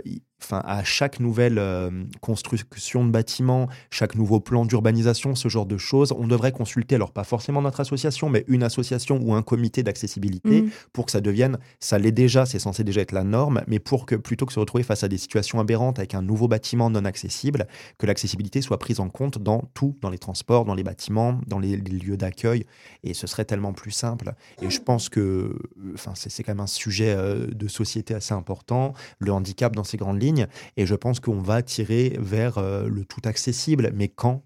enfin, 0.43 0.62
à 0.65 0.83
chaque 0.83 1.19
nouvelle 1.19 1.57
euh, 1.57 1.89
construction 2.19 3.05
de 3.05 3.12
bâtiment, 3.12 3.67
chaque 3.89 4.15
nouveau 4.15 4.39
plan 4.39 4.65
d'urbanisation, 4.65 5.36
ce 5.36 5.48
genre 5.48 5.65
de 5.65 5.77
choses, 5.77 6.13
on 6.17 6.27
devrait 6.27 6.51
consulter, 6.51 6.95
alors 6.95 7.12
pas 7.12 7.24
forcément 7.24 7.62
notre 7.62 7.79
association, 7.79 8.29
mais 8.29 8.43
une 8.48 8.63
association 8.63 9.19
ou 9.21 9.33
un 9.33 9.43
comité 9.43 9.83
d'accessibilité 9.83 10.63
mmh. 10.63 10.69
pour 10.93 11.05
que 11.05 11.12
ça 11.12 11.21
devienne, 11.21 11.57
ça 11.79 12.00
l'est 12.00 12.12
déjà, 12.12 12.45
c'est 12.45 12.60
censé 12.60 12.83
déjà 12.83 13.01
être 13.01 13.12
la 13.12 13.24
norme, 13.24 13.62
mais 13.67 13.79
pour 13.79 14.05
que 14.05 14.15
plutôt 14.15 14.45
que 14.45 14.53
se 14.53 14.60
retrouver 14.60 14.83
face 14.83 15.03
à 15.03 15.07
des 15.07 15.17
situations 15.17 15.60
aberrantes 15.60 16.00
avec 16.00 16.15
un 16.15 16.21
nouveau 16.21 16.48
bâtiment 16.48 16.89
non 16.89 17.05
accessible, 17.05 17.67
que 17.98 18.05
l'accessibilité 18.05 18.62
soit 18.62 18.79
prise 18.79 19.00
en 19.00 19.10
compte 19.10 19.38
dans 19.38 19.69
tout, 19.74 19.95
dans 20.01 20.10
les 20.10 20.19
transports, 20.19 20.65
dans 20.65 20.75
les 20.75 20.83
bâtiments, 20.83 21.39
dans 21.48 21.60
les, 21.60 21.77
lieux 21.77 22.17
d'accueil, 22.17 22.65
et 23.03 23.13
ce 23.13 23.27
serait 23.27 23.45
tellement 23.45 23.74
plus 23.74 23.91
simple. 23.91 24.33
Et 24.62 24.69
je 24.69 24.79
pense 24.81 25.10
que, 25.10 25.55
enfin, 25.93 26.13
c'est 26.15 26.43
quand 26.43 26.51
même 26.53 26.62
un 26.62 26.67
sujet 26.67 27.13
euh, 27.15 27.48
de 27.48 27.67
société 27.67 28.13
assez 28.13 28.33
important, 28.33 28.93
le 29.19 29.31
handicap 29.32 29.76
dans 29.76 29.84
ses 29.84 29.98
grandes 29.98 30.22
lignes 30.22 30.48
et 30.78 30.86
je 30.86 30.96
pense 30.96 31.20
qu'on 31.20 31.40
va 31.40 31.62
tirer 31.62 32.18
vers 32.20 32.58
euh, 32.58 32.88
le 32.88 33.06
tout 33.06 33.22
accessible. 33.26 33.92
Mais 33.94 34.08
quand? 34.08 34.44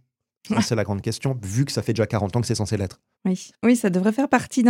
C'est 0.61 0.75
la 0.75 0.83
grande 0.83 1.01
question, 1.01 1.35
vu 1.41 1.65
que 1.65 1.71
ça 1.71 1.81
fait 1.81 1.93
déjà 1.93 2.05
40 2.05 2.35
ans 2.35 2.41
que 2.41 2.45
c'est 2.45 2.53
censé 2.53 2.77
l'être. 2.77 3.01
Oui. 3.25 3.49
oui, 3.63 3.75
ça 3.75 3.89
devrait 3.89 4.11
faire 4.11 4.29
partie 4.29 4.63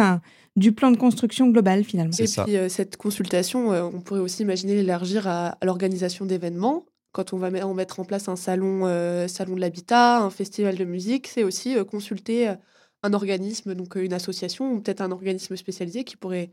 du 0.56 0.72
plan 0.72 0.90
de 0.90 0.96
construction 0.96 1.50
global 1.50 1.84
finalement. 1.84 2.16
Et 2.18 2.24
puis 2.24 2.56
euh, 2.56 2.70
cette 2.70 2.96
consultation, 2.96 3.74
euh, 3.74 3.84
on 3.84 4.00
pourrait 4.00 4.22
aussi 4.22 4.44
imaginer 4.44 4.76
l'élargir 4.76 5.28
à, 5.28 5.58
l'organisation 5.62 6.26
d'événements. 6.26 6.86
Quand 7.12 7.34
on 7.34 7.38
va 7.38 7.50
mettre 7.50 8.00
en 8.00 8.06
place 8.06 8.30
un 8.30 8.38
salon, 8.38 8.82
salon 9.28 9.56
de 9.56 9.60
l'habitat, 9.60 10.20
un 10.20 10.30
festival 10.30 10.78
de 10.78 10.86
musique, 10.86 11.28
c'est 11.28 11.44
aussi 11.44 11.76
consulter 11.90 12.54
un 13.04 13.14
organisme, 13.14 13.74
donc 13.74 13.96
une 13.96 14.12
association 14.12 14.72
ou 14.74 14.82
peut-être 14.82 15.02
un 15.02 15.12
organisme 15.12 15.56
spécialisé 15.56 16.04
qui 16.04 16.18
pourrait 16.18 16.52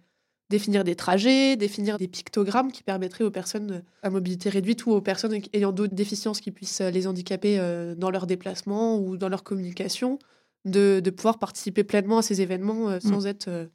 définir 0.51 0.85
des 0.85 0.95
trajets, 0.95 1.57
définir 1.57 1.99
des 1.99 2.09
pictogrammes 2.09 2.73
qui 2.73 2.83
permettraient 2.83 3.25
aux 3.25 3.31
personnes 3.31 3.83
à 4.03 4.11
mobilité 4.11 4.51
réduite 4.51 4.85
ou 4.87 4.91
aux 4.91 5.01
personnes 5.01 5.41
ayant 5.53 5.73
d'autres 5.73 5.95
déficiences 5.95 6.41
qui 6.41 6.51
puissent 6.51 6.81
les 6.81 7.07
handicaper 7.07 7.59
euh, 7.59 7.95
dans 7.95 8.11
leurs 8.11 8.27
déplacements 8.27 8.99
ou 8.99 9.17
dans 9.17 9.31
leur 9.31 9.45
communication, 9.45 10.19
de, 10.65 11.11
pouvoir 11.11 11.39
participer 11.39 11.85
pleinement 11.85 12.19
à 12.19 12.23
ces 12.23 12.41
événements 12.41 12.89
euh, 12.89 13.01
sans 13.01 13.25
mm. 13.25 13.27
être 13.27 13.49
euh, 13.49 13.67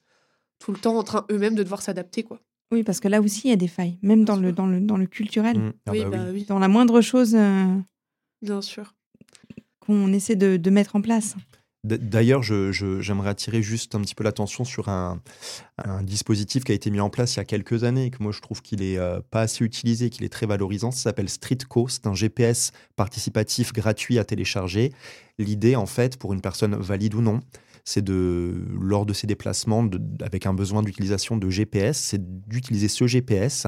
tout 0.60 0.72
le 0.72 0.78
temps 0.78 0.98
en 0.98 1.04
train 1.04 1.26
eux-mêmes 1.32 1.56
de 1.56 1.64
devoir 1.64 1.82
s'adapter. 1.82 2.24
quoi. 2.24 2.40
Oui, 2.72 2.84
parce 2.84 3.00
que 3.00 3.08
là 3.08 3.22
aussi, 3.22 3.48
il 3.48 3.50
y 3.50 3.54
a 3.54 3.58
des 3.58 3.68
failles, 3.68 3.98
même 4.02 4.26
dans 4.26 4.36
le, 4.36 4.52
dans 4.52 4.68
le, 4.68 4.80
dans 4.80 4.98
le 4.98 5.06
culturel. 5.06 5.58
Mm. 5.58 5.74
Ah 5.86 5.92
oui, 5.92 6.02
bah 6.02 6.10
oui. 6.10 6.18
bah 6.18 6.26
oui, 6.32 6.46
Dans 6.46 6.60
la 6.60 6.68
moindre 6.68 7.02
chose 7.02 7.36
euh, 7.36 7.78
bien 8.42 8.62
sûr. 8.62 8.96
qu'on 9.80 10.12
essaie 10.14 10.36
de, 10.36 10.58
de 10.58 10.70
mettre 10.70 10.96
en 10.96 11.02
place. 11.02 11.36
D'ailleurs, 11.84 12.42
j'aimerais 12.44 13.30
attirer 13.30 13.62
juste 13.62 13.96
un 13.96 14.02
petit 14.02 14.16
peu 14.16 14.24
l'attention 14.24 14.66
sur 14.66 14.90
un, 14.90 15.22
dispositif 16.02 16.64
qui 16.64 16.72
a 16.72 16.76
été 16.76 16.90
mis 16.90 17.00
en 17.00 17.10
place 17.10 17.36
il 17.36 17.38
y 17.38 17.40
a 17.40 17.46
quelques 17.46 17.84
années 17.84 18.06
et 18.06 18.10
que 18.10 18.22
moi 18.22 18.32
je 18.32 18.42
trouve 18.42 18.62
qu'il 18.62 18.82
est 18.82 18.98
euh, 18.98 19.22
pas 19.30 19.42
assez 19.42 19.64
utilisé, 19.64 20.10
qu'il 20.10 20.26
est 20.26 20.30
très 20.30 20.48
valorisant. 20.48 20.92
Ça 20.92 21.04
s'appelle 21.04 21.30
Streetco. 21.30 21.88
C'est 21.88 22.08
un 22.08 22.14
GPS 22.14 22.72
participatif 22.96 23.74
gratuit 23.74 24.20
à 24.20 24.26
télécharger. 24.26 24.92
L'idée, 25.38 25.76
en 25.76 25.86
fait, 25.86 26.18
pour 26.18 26.34
une 26.34 26.42
personne 26.42 26.76
valide 26.76 27.14
ou 27.14 27.22
non, 27.22 27.42
c'est 27.86 28.04
de, 28.04 28.66
lors 28.82 29.06
de 29.06 29.14
ses 29.14 29.28
déplacements, 29.28 29.88
avec 30.22 30.46
un 30.46 30.54
besoin 30.54 30.84
d'utilisation 30.84 31.38
de 31.38 31.50
GPS, 31.50 31.98
c'est 31.98 32.50
d'utiliser 32.50 32.90
ce 32.90 33.08
GPS 33.08 33.68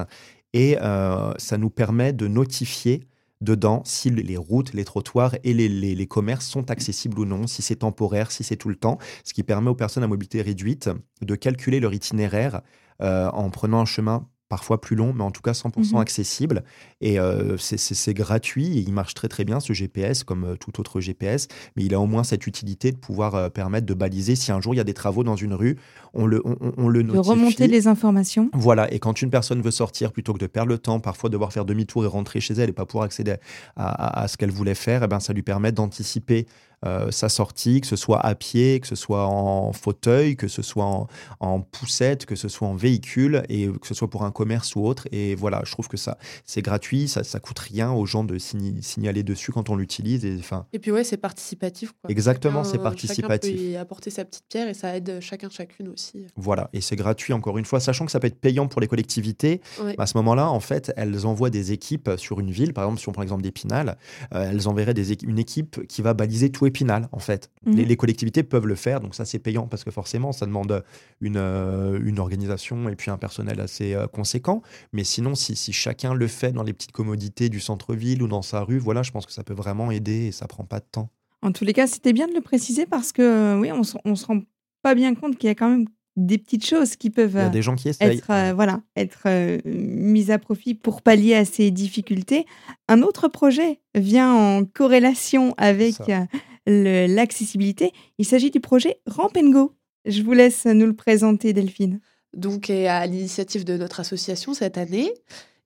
et 0.53 0.77
euh, 0.81 1.31
ça 1.37 1.57
nous 1.57 1.69
permet 1.69 2.11
de 2.11 2.27
notifier 2.27 3.01
dedans 3.41 3.81
si 3.85 4.09
les 4.09 4.37
routes, 4.37 4.73
les 4.73 4.85
trottoirs 4.85 5.35
et 5.43 5.53
les, 5.53 5.69
les- 5.69 5.95
les 5.95 6.07
commerces 6.07 6.47
sont 6.47 6.69
accessibles 6.71 7.19
ou 7.19 7.25
non, 7.25 7.47
si 7.47 7.61
c'est 7.61 7.77
temporaire, 7.77 8.31
si 8.31 8.43
c'est 8.43 8.57
tout 8.57 8.69
le 8.69 8.75
temps, 8.75 8.97
ce 9.23 9.33
qui 9.33 9.43
permet 9.43 9.69
aux 9.69 9.75
personnes 9.75 10.03
à 10.03 10.07
mobilité 10.07 10.41
réduite 10.41 10.89
de 11.21 11.35
calculer 11.35 11.79
leur 11.79 11.93
itinéraire 11.93 12.61
euh, 13.01 13.29
en 13.31 13.49
prenant 13.49 13.79
un 13.81 13.85
chemin 13.85 14.27
parfois 14.49 14.81
plus 14.81 14.95
long, 14.95 15.13
mais 15.15 15.23
en 15.23 15.29
tout 15.31 15.41
cas 15.43 15.53
100% 15.53 15.95
Mhm. 15.97 16.01
accessible. 16.01 16.63
Et 17.01 17.19
euh, 17.19 17.55
c'est- 17.57 18.13
gratuit 18.13 18.77
et 18.77 18.81
il 18.81 18.91
marche 18.91 19.13
très 19.13 19.27
très 19.27 19.45
bien 19.45 19.59
ce 19.59 19.71
GPS 19.73 20.23
comme 20.23 20.43
euh, 20.43 20.55
tout 20.55 20.79
autre 20.79 20.99
GPS, 20.99 21.47
mais 21.75 21.83
il 21.85 21.93
a 21.93 21.99
au 21.99 22.07
moins 22.07 22.23
cette 22.23 22.47
utilité 22.47 22.91
de 22.91 22.97
pouvoir 22.97 23.35
euh, 23.35 23.49
permettre 23.49 23.85
de 23.85 23.93
baliser 23.93 24.35
si 24.35 24.51
un 24.51 24.59
jour 24.59 24.73
il 24.73 24.77
y 24.77 24.79
a 24.79 24.83
des 24.83 24.95
travaux 24.95 25.23
dans 25.23 25.35
une 25.35 25.53
rue, 25.53 25.77
on 26.15 26.25
le, 26.25 26.41
on, 26.77 26.87
le 26.89 27.03
De 27.03 27.07
notifie. 27.13 27.29
remonter 27.29 27.67
les 27.67 27.87
informations. 27.87 28.49
Voilà, 28.53 28.91
et 28.91 28.97
quand 28.97 29.21
une 29.21 29.29
personne 29.29 29.61
veut 29.61 29.69
sortir, 29.71 30.11
plutôt 30.11 30.33
que 30.33 30.39
de 30.39 30.47
perdre 30.47 30.69
le 30.69 30.79
temps, 30.79 30.99
parfois 30.99 31.29
devoir 31.29 31.53
faire 31.53 31.65
demi-tour 31.65 32.03
et 32.03 32.07
rentrer 32.07 32.41
chez 32.41 32.55
elle 32.55 32.69
et 32.69 32.73
pas 32.73 32.87
pouvoir 32.87 33.05
accéder 33.05 33.35
à, 33.75 33.87
à- 33.87 34.23
à 34.23 34.27
ce 34.27 34.35
qu'elle 34.37 34.49
voulait 34.51 34.73
faire, 34.75 35.03
eh 35.03 35.07
ben, 35.07 35.19
ça 35.19 35.31
lui 35.33 35.43
permet 35.43 35.71
d'anticiper 35.71 36.47
euh, 36.85 37.11
sa 37.11 37.29
sortie, 37.29 37.81
que 37.81 37.87
ce 37.87 37.95
soit 37.95 38.19
à 38.25 38.35
pied, 38.35 38.79
que 38.79 38.87
ce 38.87 38.95
soit 38.95 39.25
en 39.27 39.73
fauteuil, 39.73 40.35
que 40.35 40.47
ce 40.47 40.61
soit 40.61 40.85
en, 40.85 41.07
en 41.39 41.61
poussette, 41.61 42.25
que 42.25 42.35
ce 42.35 42.47
soit 42.47 42.67
en 42.67 42.75
véhicule, 42.75 43.43
et 43.49 43.67
que 43.67 43.87
ce 43.87 43.93
soit 43.93 44.09
pour 44.09 44.23
un 44.23 44.31
commerce 44.31 44.75
ou 44.75 44.85
autre. 44.85 45.07
Et 45.11 45.35
voilà, 45.35 45.61
je 45.65 45.71
trouve 45.71 45.87
que 45.87 45.97
ça, 45.97 46.17
c'est 46.45 46.61
gratuit, 46.61 47.07
ça, 47.07 47.23
ça 47.23 47.39
coûte 47.39 47.59
rien 47.59 47.91
aux 47.91 48.05
gens 48.05 48.23
de 48.23 48.37
signaler 48.37 49.23
dessus 49.23 49.51
quand 49.51 49.69
on 49.69 49.75
l'utilise. 49.75 50.23
Et, 50.25 50.39
Et 50.73 50.79
puis 50.79 50.91
ouais, 50.91 51.03
c'est 51.03 51.17
participatif. 51.17 51.91
Quoi. 52.01 52.09
Exactement, 52.09 52.63
c'est 52.63 52.71
Chacun 52.71 52.83
participatif. 52.83 53.55
peut 53.55 53.61
y 53.61 53.75
apporter 53.75 54.09
sa 54.09 54.23
petite 54.25 54.45
pierre 54.47 54.69
et 54.69 54.73
ça 54.73 54.95
aide 54.95 55.19
chacun 55.19 55.49
chacune 55.49 55.89
aussi. 55.89 56.25
Voilà, 56.37 56.69
et 56.73 56.81
c'est 56.81 56.95
gratuit 56.95 57.33
encore 57.33 57.57
une 57.57 57.65
fois, 57.65 57.79
sachant 57.79 58.05
que 58.05 58.11
ça 58.11 58.19
peut 58.19 58.27
être 58.27 58.39
payant 58.39 58.67
pour 58.67 58.79
les 58.81 58.87
collectivités. 58.87 59.61
Ouais. 59.81 59.95
À 59.97 60.05
ce 60.05 60.17
moment-là, 60.17 60.49
en 60.49 60.59
fait, 60.59 60.93
elles 60.95 61.25
envoient 61.25 61.49
des 61.49 61.71
équipes 61.71 62.11
sur 62.17 62.39
une 62.39 62.51
ville, 62.51 62.73
par 62.73 62.85
exemple, 62.85 63.01
si 63.01 63.09
on 63.09 63.11
prend 63.11 63.21
l'exemple 63.21 63.43
d'Épinal, 63.43 63.97
euh, 64.33 64.49
elles 64.49 64.67
enverraient 64.67 64.93
des 64.93 65.09
une 65.23 65.39
équipe 65.39 65.85
qui 65.87 66.01
va 66.01 66.13
baliser 66.13 66.49
tout 66.51 66.65
Épinal, 66.69 67.09
en 67.11 67.19
fait. 67.19 67.51
Mhm. 67.65 67.75
Les, 67.75 67.85
les 67.85 67.97
collectivités 67.97 68.43
peuvent 68.43 68.67
le 68.67 68.75
faire, 68.75 68.99
donc 68.99 69.15
ça 69.15 69.25
c'est 69.25 69.39
payant 69.39 69.67
parce 69.67 69.83
que 69.83 69.91
forcément 69.91 70.31
ça 70.31 70.45
demande 70.45 70.83
une, 71.19 71.37
euh, 71.37 71.99
une 72.03 72.19
organisation 72.19 72.87
et 72.89 72.95
puis 72.95 73.11
un 73.11 73.17
personnel 73.17 73.59
assez 73.59 73.93
euh, 73.93 74.07
conséquent. 74.07 74.61
Mais 74.93 75.03
sinon, 75.03 75.35
si, 75.35 75.55
si 75.55 75.73
chacun 75.73 76.13
le 76.13 76.27
fait 76.27 76.51
dans 76.51 76.63
les 76.63 76.73
petites 76.73 76.91
commodités 76.91 77.49
du 77.49 77.59
centre-ville 77.59 78.23
ou 78.23 78.27
dans 78.27 78.41
sa 78.43 78.61
rue, 78.61 78.79
voilà, 78.79 79.03
je 79.03 79.11
pense 79.11 79.25
que 79.25 79.33
ça 79.33 79.43
peut 79.43 79.53
vraiment 79.53 79.91
aider 79.91 80.27
et 80.27 80.31
ça 80.31 80.47
prend 80.47 80.63
pas 80.63 80.79
de 80.79 80.85
temps. 80.89 81.09
En 81.41 81.51
tous 81.51 81.65
les 81.65 81.73
cas, 81.73 81.87
c'était 81.87 82.13
bien 82.13 82.27
de 82.27 82.33
le 82.33 82.41
préciser 82.41 82.85
parce 82.85 83.11
que, 83.11 83.21
euh, 83.21 83.59
oui, 83.59 83.71
on 83.71 83.83
se, 83.83 83.97
on 84.05 84.15
se 84.15 84.25
rend 84.25 84.41
pas 84.81 84.95
bien 84.95 85.15
compte 85.15 85.37
qu'il 85.37 85.47
y 85.47 85.51
a 85.51 85.55
quand 85.55 85.69
même 85.69 85.85
des 86.19 86.37
petites 86.37 86.65
choses 86.65 86.95
qui 86.95 87.09
peuvent 87.09 87.31
Il 87.33 87.37
y 87.37 87.41
a 87.41 87.47
euh, 87.47 87.49
des 87.49 87.61
gens 87.61 87.75
qui 87.75 87.87
être, 87.87 88.29
euh, 88.29 88.53
voilà, 88.53 88.81
être 88.95 89.23
euh, 89.25 89.57
mises 89.65 90.31
à 90.31 90.37
profit 90.37 90.75
pour 90.75 91.01
pallier 91.01 91.35
à 91.35 91.45
ces 91.45 91.71
difficultés. 91.71 92.45
Un 92.87 93.01
autre 93.01 93.27
projet 93.27 93.79
vient 93.95 94.33
en 94.33 94.65
corrélation 94.65 95.53
avec 95.57 95.95
euh, 96.09 96.25
l'accessibilité. 96.69 97.91
Il 98.17 98.25
s'agit 98.25 98.51
du 98.51 98.59
projet 98.59 99.01
Ramp 99.05 99.31
Go. 99.35 99.73
Je 100.05 100.21
vous 100.23 100.33
laisse 100.33 100.65
nous 100.65 100.85
le 100.85 100.95
présenter, 100.95 101.51
Delphine. 101.53 101.99
donc 102.33 102.69
à 102.69 103.05
l'initiative 103.05 103.65
de 103.65 103.75
notre 103.75 103.99
association 103.99 104.53
cette 104.53 104.77
année. 104.77 105.13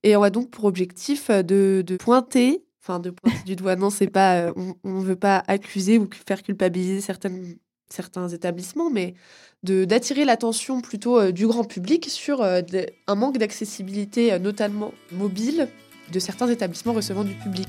Et 0.04 0.16
on 0.16 0.22
a 0.22 0.30
donc 0.30 0.50
pour 0.50 0.66
objectif 0.66 1.30
euh, 1.30 1.42
de, 1.42 1.96
pointer, 1.96 2.62
enfin 2.80 3.00
de 3.00 3.10
pointer 3.10 3.42
du 3.46 3.56
doigt, 3.56 3.74
non, 3.74 3.90
c'est 3.90 4.06
pas, 4.06 4.36
euh, 4.36 4.52
on 4.84 5.00
ne 5.00 5.04
veut 5.04 5.16
pas 5.16 5.42
accuser 5.48 5.98
ou 5.98 6.08
faire 6.26 6.42
culpabiliser 6.42 7.00
certaines, 7.00 7.56
certains 7.88 8.28
établissements, 8.28 8.90
mais 8.90 9.14
d'attirer 9.62 10.26
l'attention 10.26 10.82
plutôt 10.82 11.18
euh, 11.18 11.32
du 11.32 11.46
grand 11.46 11.64
public 11.64 12.10
sur 12.10 12.42
un 12.42 13.14
manque 13.14 13.38
d'accessibilité, 13.38 14.38
notamment 14.38 14.92
mobile, 15.10 15.68
de 16.12 16.18
certains 16.18 16.48
établissements 16.48 16.92
recevant 16.92 17.24
du 17.24 17.34
public. 17.34 17.68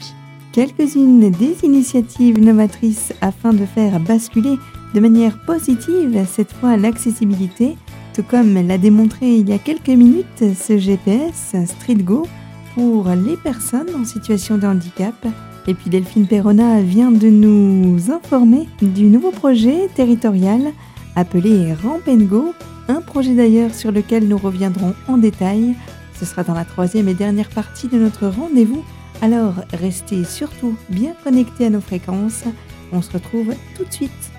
Quelques-unes 0.56 1.32
des 1.32 1.66
initiatives 1.66 2.40
novatrices 2.40 3.12
afin 3.20 3.52
de 3.52 3.66
faire 3.66 4.00
basculer 4.00 4.56
de 4.94 5.00
manière 5.02 5.38
positive 5.40 6.26
cette 6.26 6.54
fois 6.54 6.78
l'accessibilité, 6.78 7.76
tout 8.14 8.24
comme 8.24 8.66
l'a 8.66 8.78
démontré 8.78 9.36
il 9.36 9.50
y 9.50 9.52
a 9.52 9.58
quelques 9.58 9.90
minutes 9.90 10.56
ce 10.56 10.78
GPS 10.78 11.58
StreetGo 11.66 12.26
pour 12.74 13.10
les 13.10 13.36
personnes 13.36 13.90
en 14.00 14.06
situation 14.06 14.58
de 14.58 14.66
handicap. 14.66 15.28
Et 15.68 15.74
puis 15.74 15.90
Delphine 15.90 16.26
Perrona 16.26 16.80
vient 16.80 17.12
de 17.12 17.28
nous 17.28 18.10
informer 18.10 18.70
du 18.82 19.08
nouveau 19.08 19.32
projet 19.32 19.90
territorial 19.94 20.72
appelé 21.18 21.74
Ramp 21.74 22.00
Go, 22.08 22.54
un 22.88 23.02
projet 23.02 23.34
d'ailleurs 23.34 23.74
sur 23.74 23.92
lequel 23.92 24.30
nous 24.30 24.38
reviendrons 24.38 24.94
en 25.10 25.18
détail. 25.18 25.76
Ce 26.18 26.24
sera 26.24 26.46
dans 26.46 26.54
la 26.54 26.64
troisième 26.64 27.10
et 27.10 27.14
dernière 27.14 27.50
partie 27.50 27.90
de 27.90 27.98
notre 27.98 28.28
rendez-vous 28.28 28.86
alors 29.22 29.54
restez 29.74 30.24
surtout 30.24 30.76
bien 30.90 31.14
connectés 31.24 31.68
à 31.68 31.70
nos 31.70 31.82
fréquences. 31.82 32.44
On 32.92 33.02
se 33.02 33.12
retrouve 33.12 33.54
tout 33.76 33.86
de 33.86 33.92
suite. 33.92 34.35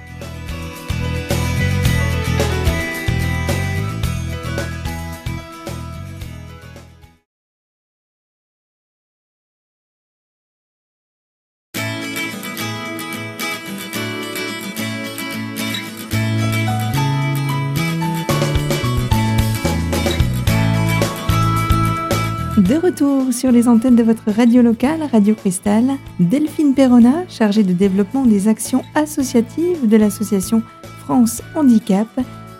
Retour 23.07 23.33
sur 23.33 23.53
les 23.53 23.69
antennes 23.69 23.97
de 23.97 24.03
votre 24.03 24.31
radio 24.31 24.62
locale, 24.62 25.01
Radio 25.12 25.35
Cristal, 25.35 25.85
Delphine 26.19 26.75
Perrona, 26.75 27.25
chargée 27.29 27.62
de 27.62 27.73
développement 27.73 28.25
des 28.25 28.49
actions 28.49 28.85
associatives 28.95 29.88
de 29.88 29.97
l'association 29.97 30.62
France 31.01 31.42
Handicap, 31.55 32.09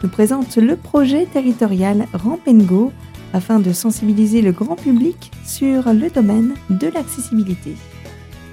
nous 0.03 0.09
présente 0.09 0.57
le 0.57 0.77
projet 0.77 1.27
territorial 1.27 2.07
Ramp 2.13 2.41
and 2.47 2.65
Go 2.65 2.93
afin 3.33 3.59
de 3.59 3.73
sensibiliser 3.73 4.41
le 4.41 4.53
grand 4.53 4.77
public 4.77 5.33
sur 5.45 5.93
le 5.93 6.11
domaine 6.11 6.55
de 6.71 6.89
l'accessibilité. 6.89 7.75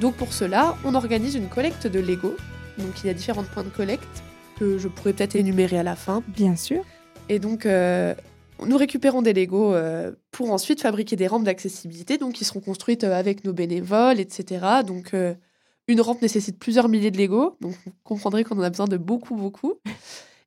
Donc 0.02 0.16
pour 0.16 0.34
cela, 0.34 0.76
on 0.84 0.96
organise 0.96 1.36
une 1.36 1.48
collecte 1.48 1.86
de 1.88 2.00
Lego. 2.00 2.36
Donc 2.80 3.04
il 3.04 3.08
y 3.08 3.10
a 3.10 3.14
différents 3.14 3.44
points 3.44 3.64
de 3.64 3.70
collecte 3.70 4.24
que 4.60 4.78
je 4.78 4.88
pourrais 4.88 5.14
peut-être 5.14 5.36
énumérer 5.36 5.78
à 5.78 5.84
la 5.84 5.96
fin. 5.96 6.24
Bien 6.28 6.56
sûr, 6.56 6.84
Et 7.30 7.40
donc, 7.40 7.66
euh, 7.66 8.14
nous 8.66 8.78
récupérons 8.78 9.22
des 9.22 9.34
Legos 9.34 9.74
euh, 9.74 10.12
pour 10.32 10.52
ensuite 10.52 10.82
fabriquer 10.82 11.16
des 11.16 11.28
rampes 11.28 11.44
d'accessibilité, 11.44 12.18
donc 12.18 12.34
qui 12.34 12.46
seront 12.46 12.60
construites 12.62 13.04
euh, 13.04 13.14
avec 13.14 13.44
nos 13.46 13.54
bénévoles, 13.54 14.20
etc. 14.20 14.84
Donc, 14.86 15.14
euh, 15.14 15.34
une 15.88 16.02
rampe 16.02 16.22
nécessite 16.22 16.60
plusieurs 16.60 16.90
milliers 16.90 17.12
de 17.12 17.18
Legos, 17.18 17.58
donc 17.62 17.74
vous 17.86 17.92
comprendrez 18.04 18.44
qu'on 18.44 18.58
en 18.58 18.62
a 18.64 18.70
besoin 18.70 18.88
de 18.88 18.98
beaucoup, 18.98 19.36
beaucoup. 19.36 19.76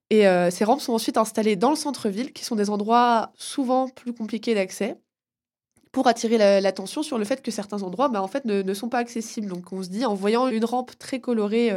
Et 0.08 0.22
ces 0.52 0.64
rampes 0.64 0.80
sont 0.80 0.92
ensuite 0.92 1.16
installées 1.16 1.56
dans 1.56 1.70
le 1.70 1.76
centre-ville, 1.76 2.32
qui 2.32 2.44
sont 2.44 2.54
des 2.54 2.70
endroits 2.70 3.32
souvent 3.34 3.88
plus 3.88 4.14
compliqués 4.14 4.54
d'accès, 4.54 5.00
pour 5.92 6.06
attirer 6.06 6.38
la- 6.38 6.60
l'attention 6.60 7.02
sur 7.02 7.18
le 7.18 7.24
fait 7.24 7.42
que 7.42 7.50
certains 7.50 7.82
endroits, 7.82 8.08
bah, 8.08 8.22
en 8.22 8.28
fait, 8.28 8.44
ne, 8.44 8.62
ne 8.62 8.74
sont 8.74 8.88
pas 8.88 8.98
accessibles. 8.98 9.48
Donc, 9.48 9.72
on 9.72 9.82
se 9.82 9.88
dit, 9.88 10.04
en 10.04 10.14
voyant 10.14 10.46
une 10.48 10.64
rampe 10.64 10.96
très 10.98 11.20
colorée 11.20 11.72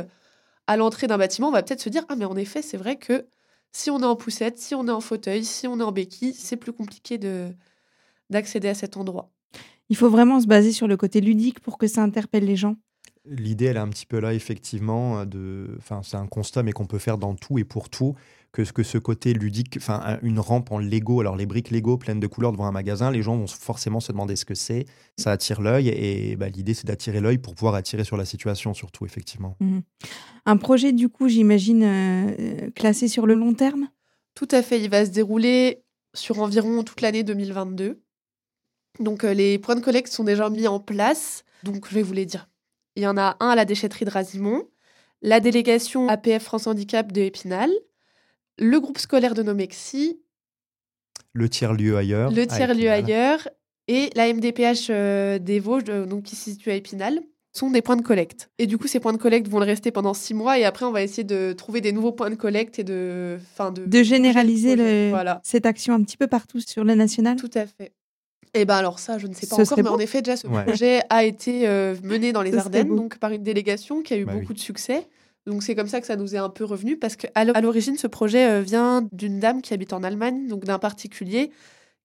à 0.67 0.77
l'entrée 0.77 1.07
d'un 1.07 1.17
bâtiment, 1.17 1.47
on 1.49 1.51
va 1.51 1.63
peut-être 1.63 1.81
se 1.81 1.89
dire, 1.89 2.05
ah, 2.07 2.15
mais 2.15 2.25
en 2.25 2.37
effet, 2.37 2.61
c'est 2.61 2.77
vrai 2.77 2.97
que 2.97 3.25
si 3.71 3.89
on 3.89 3.99
est 3.99 4.05
en 4.05 4.15
poussette, 4.15 4.57
si 4.57 4.75
on 4.75 4.87
est 4.87 4.91
en 4.91 5.01
fauteuil, 5.01 5.43
si 5.43 5.67
on 5.67 5.79
est 5.79 5.83
en 5.83 5.91
béquille, 5.91 6.33
c'est 6.33 6.57
plus 6.57 6.73
compliqué 6.73 7.17
de 7.17 7.49
d'accéder 8.29 8.67
à 8.67 8.75
cet 8.75 8.95
endroit. 8.95 9.31
il 9.89 9.97
faut 9.97 10.09
vraiment 10.09 10.39
se 10.39 10.45
baser 10.45 10.71
sur 10.71 10.87
le 10.87 10.97
côté 10.97 11.19
ludique 11.19 11.61
pour 11.61 11.79
que 11.79 11.87
ça 11.87 12.03
interpelle 12.03 12.45
les 12.45 12.55
gens. 12.55 12.75
L'idée, 13.25 13.65
elle 13.65 13.77
est 13.77 13.79
un 13.79 13.89
petit 13.89 14.05
peu 14.05 14.19
là, 14.19 14.33
effectivement. 14.33 15.25
De... 15.25 15.75
Enfin, 15.77 16.01
c'est 16.03 16.17
un 16.17 16.27
constat, 16.27 16.63
mais 16.63 16.71
qu'on 16.71 16.85
peut 16.85 16.99
faire 16.99 17.17
dans 17.17 17.35
tout 17.35 17.57
et 17.57 17.63
pour 17.63 17.89
tout. 17.89 18.15
Que, 18.51 18.63
que 18.63 18.81
ce 18.81 18.97
côté 18.97 19.33
ludique, 19.33 19.75
enfin, 19.77 20.01
un- 20.03 20.19
une 20.21 20.39
rampe 20.39 20.71
en 20.71 20.79
Lego, 20.79 21.19
alors 21.21 21.35
les 21.35 21.45
briques 21.45 21.69
Lego 21.69 21.97
pleines 21.97 22.19
de 22.19 22.25
couleurs 22.25 22.51
devant 22.51 22.65
un 22.65 22.71
magasin, 22.71 23.11
les 23.11 23.21
gens 23.21 23.37
vont 23.37 23.45
forcément 23.45 23.99
se 23.99 24.11
demander 24.11 24.35
ce 24.35 24.43
que 24.45 24.55
c'est. 24.55 24.85
Ça 25.17 25.31
attire 25.31 25.61
l'œil 25.61 25.89
et 25.89 26.35
bah, 26.35 26.49
l'idée, 26.49 26.73
c'est 26.73 26.87
d'attirer 26.87 27.21
l'œil 27.21 27.37
pour 27.37 27.53
pouvoir 27.53 27.75
attirer 27.75 28.03
sur 28.03 28.17
la 28.17 28.25
situation, 28.25 28.73
surtout, 28.73 29.05
effectivement. 29.05 29.55
Un 30.47 30.57
projet, 30.57 30.93
du 30.93 31.09
coup, 31.09 31.27
j'imagine, 31.29 31.83
euh, 31.83 32.71
classé 32.71 33.07
sur 33.07 33.27
le 33.27 33.35
long 33.35 33.53
terme? 33.53 33.87
Tout 34.33 34.47
à 34.49 34.63
fait, 34.63 34.81
il 34.81 34.89
va 34.89 35.05
se 35.05 35.11
dérouler 35.11 35.83
sur 36.15 36.39
environ 36.39 36.83
toute 36.83 37.01
l'année 37.01 37.23
2022. 37.23 38.01
Donc 38.99 39.23
les 39.23 39.59
points 39.59 39.75
de 39.75 39.81
collecte 39.81 40.11
sont 40.11 40.23
déjà 40.23 40.49
mis 40.49 40.67
en 40.67 40.79
place. 40.79 41.43
Donc 41.63 41.87
je 41.87 41.93
vais 41.95 42.01
vous 42.01 42.13
les 42.13 42.25
dire. 42.25 42.49
Il 42.95 43.03
y 43.03 43.07
en 43.07 43.17
a 43.17 43.37
un 43.39 43.49
à 43.49 43.55
la 43.55 43.65
déchetterie 43.65 44.05
de 44.05 44.09
Rasimont, 44.09 44.63
la 45.21 45.39
délégation 45.39 46.07
APF 46.09 46.43
France 46.43 46.67
Handicap 46.67 47.11
de 47.11 47.21
Épinal, 47.21 47.69
le 48.59 48.79
groupe 48.79 48.99
scolaire 48.99 49.33
de 49.33 49.43
Nomexi, 49.43 50.19
le 51.33 51.49
tiers-lieu 51.49 51.97
ailleurs, 51.97 52.31
le 52.31 52.45
tiers-lieu 52.45 52.89
ailleurs 52.89 53.47
et 53.87 54.09
la 54.15 54.31
MDPH 54.31 54.89
des 55.41 55.59
Vosges, 55.59 55.85
donc 55.85 56.23
qui 56.23 56.35
se 56.35 56.51
situe 56.51 56.71
à 56.71 56.75
Épinal 56.75 57.21
sont 57.51 57.71
des 57.71 57.81
points 57.81 57.95
de 57.95 58.01
collecte. 58.01 58.49
Et 58.57 58.67
du 58.67 58.77
coup, 58.77 58.87
ces 58.87 58.99
points 58.99 59.13
de 59.13 59.17
collecte 59.17 59.47
vont 59.47 59.59
le 59.59 59.65
rester 59.65 59.91
pendant 59.91 60.13
six 60.13 60.33
mois 60.33 60.59
et 60.59 60.65
après, 60.65 60.85
on 60.85 60.91
va 60.91 61.01
essayer 61.01 61.23
de 61.23 61.53
trouver 61.53 61.81
des 61.81 61.91
nouveaux 61.91 62.11
points 62.11 62.29
de 62.29 62.35
collecte 62.35 62.79
et 62.79 62.83
de... 62.83 63.39
Fin, 63.55 63.71
de, 63.71 63.85
de 63.85 64.03
généraliser 64.03 64.75
le, 64.75 65.11
cette 65.43 65.65
action 65.65 65.93
un 65.93 66.03
petit 66.03 66.17
peu 66.17 66.27
partout 66.27 66.59
sur 66.59 66.83
le 66.83 66.95
national? 66.95 67.37
Tout 67.37 67.49
à 67.55 67.65
fait. 67.65 67.93
Et 68.55 68.61
eh 68.61 68.65
ben 68.65 68.77
alors 68.77 68.97
ça, 68.97 69.19
je 69.19 69.27
ne 69.27 69.33
sais 69.33 69.45
pas 69.45 69.61
encore, 69.61 69.77
mais 69.77 69.89
en 69.89 69.99
effet, 69.99 70.23
déjà, 70.23 70.35
ce 70.35 70.47
projet 70.47 71.01
a 71.11 71.23
été 71.23 71.67
euh, 71.67 71.95
mené 72.01 72.31
dans 72.31 72.41
les 72.41 72.57
Ardennes, 72.57 72.95
donc 72.95 73.19
par 73.19 73.31
une 73.31 73.43
délégation 73.43 74.01
qui 74.01 74.15
a 74.15 74.17
eu 74.17 74.25
bah 74.25 74.33
beaucoup 74.33 74.53
de 74.53 74.59
succès. 74.59 75.07
Donc 75.49 75.63
c'est 75.63 75.75
comme 75.75 75.87
ça 75.87 75.99
que 75.99 76.07
ça 76.07 76.15
nous 76.15 76.35
est 76.35 76.37
un 76.39 76.49
peu 76.49 76.63
revenu, 76.63 76.97
parce 76.97 77.15
qu'à 77.15 77.43
l'origine, 77.61 77.97
ce 77.97 78.07
projet 78.07 78.49
euh, 78.49 78.61
vient 78.61 79.07
d'une 79.11 79.39
dame 79.39 79.61
qui 79.61 79.73
habite 79.73 79.93
en 79.93 80.03
Allemagne, 80.03 80.47
donc 80.47 80.63
d'un 80.63 80.79
particulier 80.79 81.51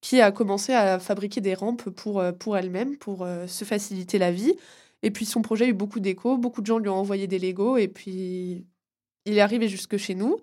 qui 0.00 0.20
a 0.20 0.32
commencé 0.32 0.72
à 0.72 0.98
fabriquer 0.98 1.40
des 1.40 1.54
rampes 1.54 1.88
pour, 1.90 2.20
euh, 2.20 2.32
pour 2.32 2.56
elle-même, 2.56 2.96
pour 2.96 3.26
se 3.46 3.64
faciliter 3.64 4.18
la 4.18 4.32
vie. 4.32 4.54
Et 5.04 5.10
puis 5.10 5.26
son 5.26 5.42
projet 5.42 5.66
a 5.66 5.68
eu 5.68 5.74
beaucoup 5.74 6.00
d'écho, 6.00 6.38
beaucoup 6.38 6.62
de 6.62 6.66
gens 6.66 6.78
lui 6.78 6.88
ont 6.88 6.96
envoyé 6.96 7.26
des 7.26 7.38
Legos 7.38 7.76
et 7.76 7.88
puis 7.88 8.66
il 9.26 9.36
est 9.36 9.40
arrivé 9.42 9.68
jusque 9.68 9.98
chez 9.98 10.14
nous. 10.14 10.38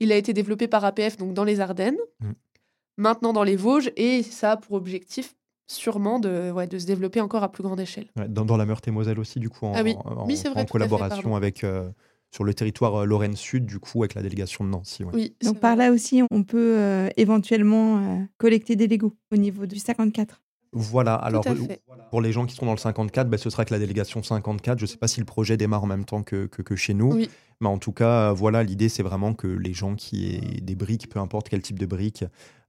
Il 0.00 0.12
a 0.12 0.16
été 0.16 0.34
développé 0.34 0.68
par 0.68 0.84
APF 0.84 1.16
donc 1.16 1.32
dans 1.32 1.44
les 1.44 1.60
Ardennes, 1.60 1.96
mm. 2.20 2.32
maintenant 2.98 3.32
dans 3.32 3.42
les 3.42 3.56
Vosges 3.56 3.90
et 3.96 4.22
ça 4.22 4.52
a 4.52 4.56
pour 4.58 4.76
objectif 4.76 5.34
sûrement 5.66 6.18
de, 6.18 6.50
ouais, 6.50 6.66
de 6.66 6.78
se 6.78 6.84
développer 6.84 7.22
encore 7.22 7.42
à 7.42 7.50
plus 7.50 7.62
grande 7.62 7.80
échelle. 7.80 8.08
dans, 8.28 8.56
la 8.58 8.66
Meurthe-et-Moselle 8.66 9.18
aussi 9.18 9.40
du 9.40 9.48
coup 9.48 9.64
en, 9.64 9.72
ah 9.74 9.82
en, 10.04 10.64
collaboration 10.66 11.34
avec 11.34 11.64
euh, 11.64 11.88
sur 12.32 12.44
le 12.44 12.54
territoire 12.54 13.02
euh, 13.02 13.04
Lorraine 13.04 13.36
Sud 13.36 13.66
du 13.66 13.78
coup 13.78 14.02
avec 14.02 14.14
la 14.14 14.22
délégation 14.22 14.64
de 14.64 14.70
Nancy. 14.70 15.04
Oui, 15.12 15.34
donc 15.42 15.60
par 15.60 15.76
là 15.76 15.92
aussi 15.92 16.22
on 16.30 16.42
peut 16.42 16.76
euh, 16.78 17.08
éventuellement 17.16 18.26
collecter 18.38 18.76
des 18.76 18.88
Legos 18.88 19.14
au 19.30 19.36
niveau 19.36 19.66
du 19.66 19.78
54. 19.78 20.40
Voilà, 20.74 21.14
alors 21.14 21.44
pour 22.10 22.22
les 22.22 22.32
gens 22.32 22.46
qui 22.46 22.54
sont 22.54 22.64
dans 22.64 22.72
le 22.72 22.78
54, 22.78 23.28
ben, 23.28 23.36
ce 23.36 23.50
sera 23.50 23.66
que 23.66 23.74
la 23.74 23.78
délégation 23.78 24.22
54. 24.22 24.78
Je 24.78 24.84
ne 24.84 24.86
sais 24.86 24.96
pas 24.96 25.06
si 25.06 25.20
le 25.20 25.26
projet 25.26 25.58
démarre 25.58 25.84
en 25.84 25.86
même 25.86 26.06
temps 26.06 26.22
que, 26.22 26.46
que, 26.46 26.76
chez 26.76 26.94
nous, 26.94 27.26
mais 27.60 27.68
en 27.68 27.76
tout 27.76 27.92
cas, 27.92 28.32
voilà, 28.32 28.62
l'idée 28.62 28.88
c'est 28.88 29.02
vraiment 29.02 29.34
que 29.34 29.46
les 29.46 29.74
gens 29.74 29.96
qui 29.96 30.30
aient 30.30 30.60
des 30.62 30.74
briques, 30.74 31.10
peu 31.10 31.18
importe 31.18 31.50
quel 31.50 31.60
type 31.60 31.78
de 31.78 31.84
briques, 31.84 32.24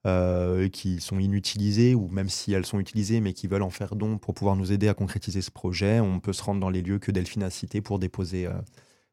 euh, 0.06 0.68
qui 0.68 1.00
sont 1.00 1.18
inutilisées 1.18 1.96
ou 1.96 2.10
même 2.10 2.28
si 2.28 2.52
elles 2.52 2.66
sont 2.66 2.78
utilisées 2.78 3.22
mais 3.22 3.32
qui 3.32 3.48
veulent 3.48 3.62
en 3.62 3.70
faire 3.70 3.96
don 3.96 4.18
pour 4.18 4.34
pouvoir 4.34 4.58
nous 4.58 4.74
aider 4.74 4.90
à 4.90 4.94
concrétiser 4.94 5.42
ce 5.42 5.50
projet, 5.50 6.02
on 6.02 6.20
peut 6.20 6.34
se 6.34 6.44
rendre 6.44 6.60
dans 6.60 6.70
les 6.70 6.82
lieux 6.82 7.00
que 7.00 7.10
Delphine 7.10 7.42
a 7.44 7.50
cités 7.50 7.80
pour 7.80 8.00
déposer 8.00 8.46
euh, 8.46 8.52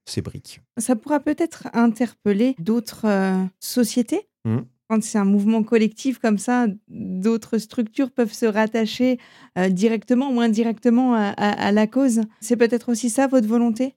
ces 0.07 0.23
briques. 0.23 0.61
Ça 0.79 0.97
pourra 0.97 1.21
peut-être 1.21 1.69
interpeller 1.73 2.55
d'autres 2.59 3.07
euh, 3.07 3.45
sociétés 3.61 4.29
mmh 4.45 4.59
quand 4.91 5.05
c'est 5.05 5.19
un 5.19 5.25
mouvement 5.25 5.63
collectif 5.63 6.19
comme 6.19 6.37
ça, 6.37 6.67
d'autres 6.89 7.59
structures 7.59 8.11
peuvent 8.11 8.33
se 8.33 8.45
rattacher 8.45 9.21
euh, 9.57 9.69
directement 9.69 10.33
ou 10.33 10.41
indirectement 10.41 11.15
à, 11.15 11.71
la 11.71 11.87
cause. 11.87 12.23
C'est 12.41 12.57
peut-être 12.57 12.91
aussi 12.91 13.09
ça 13.09 13.29
votre 13.29 13.47
volonté? 13.47 13.95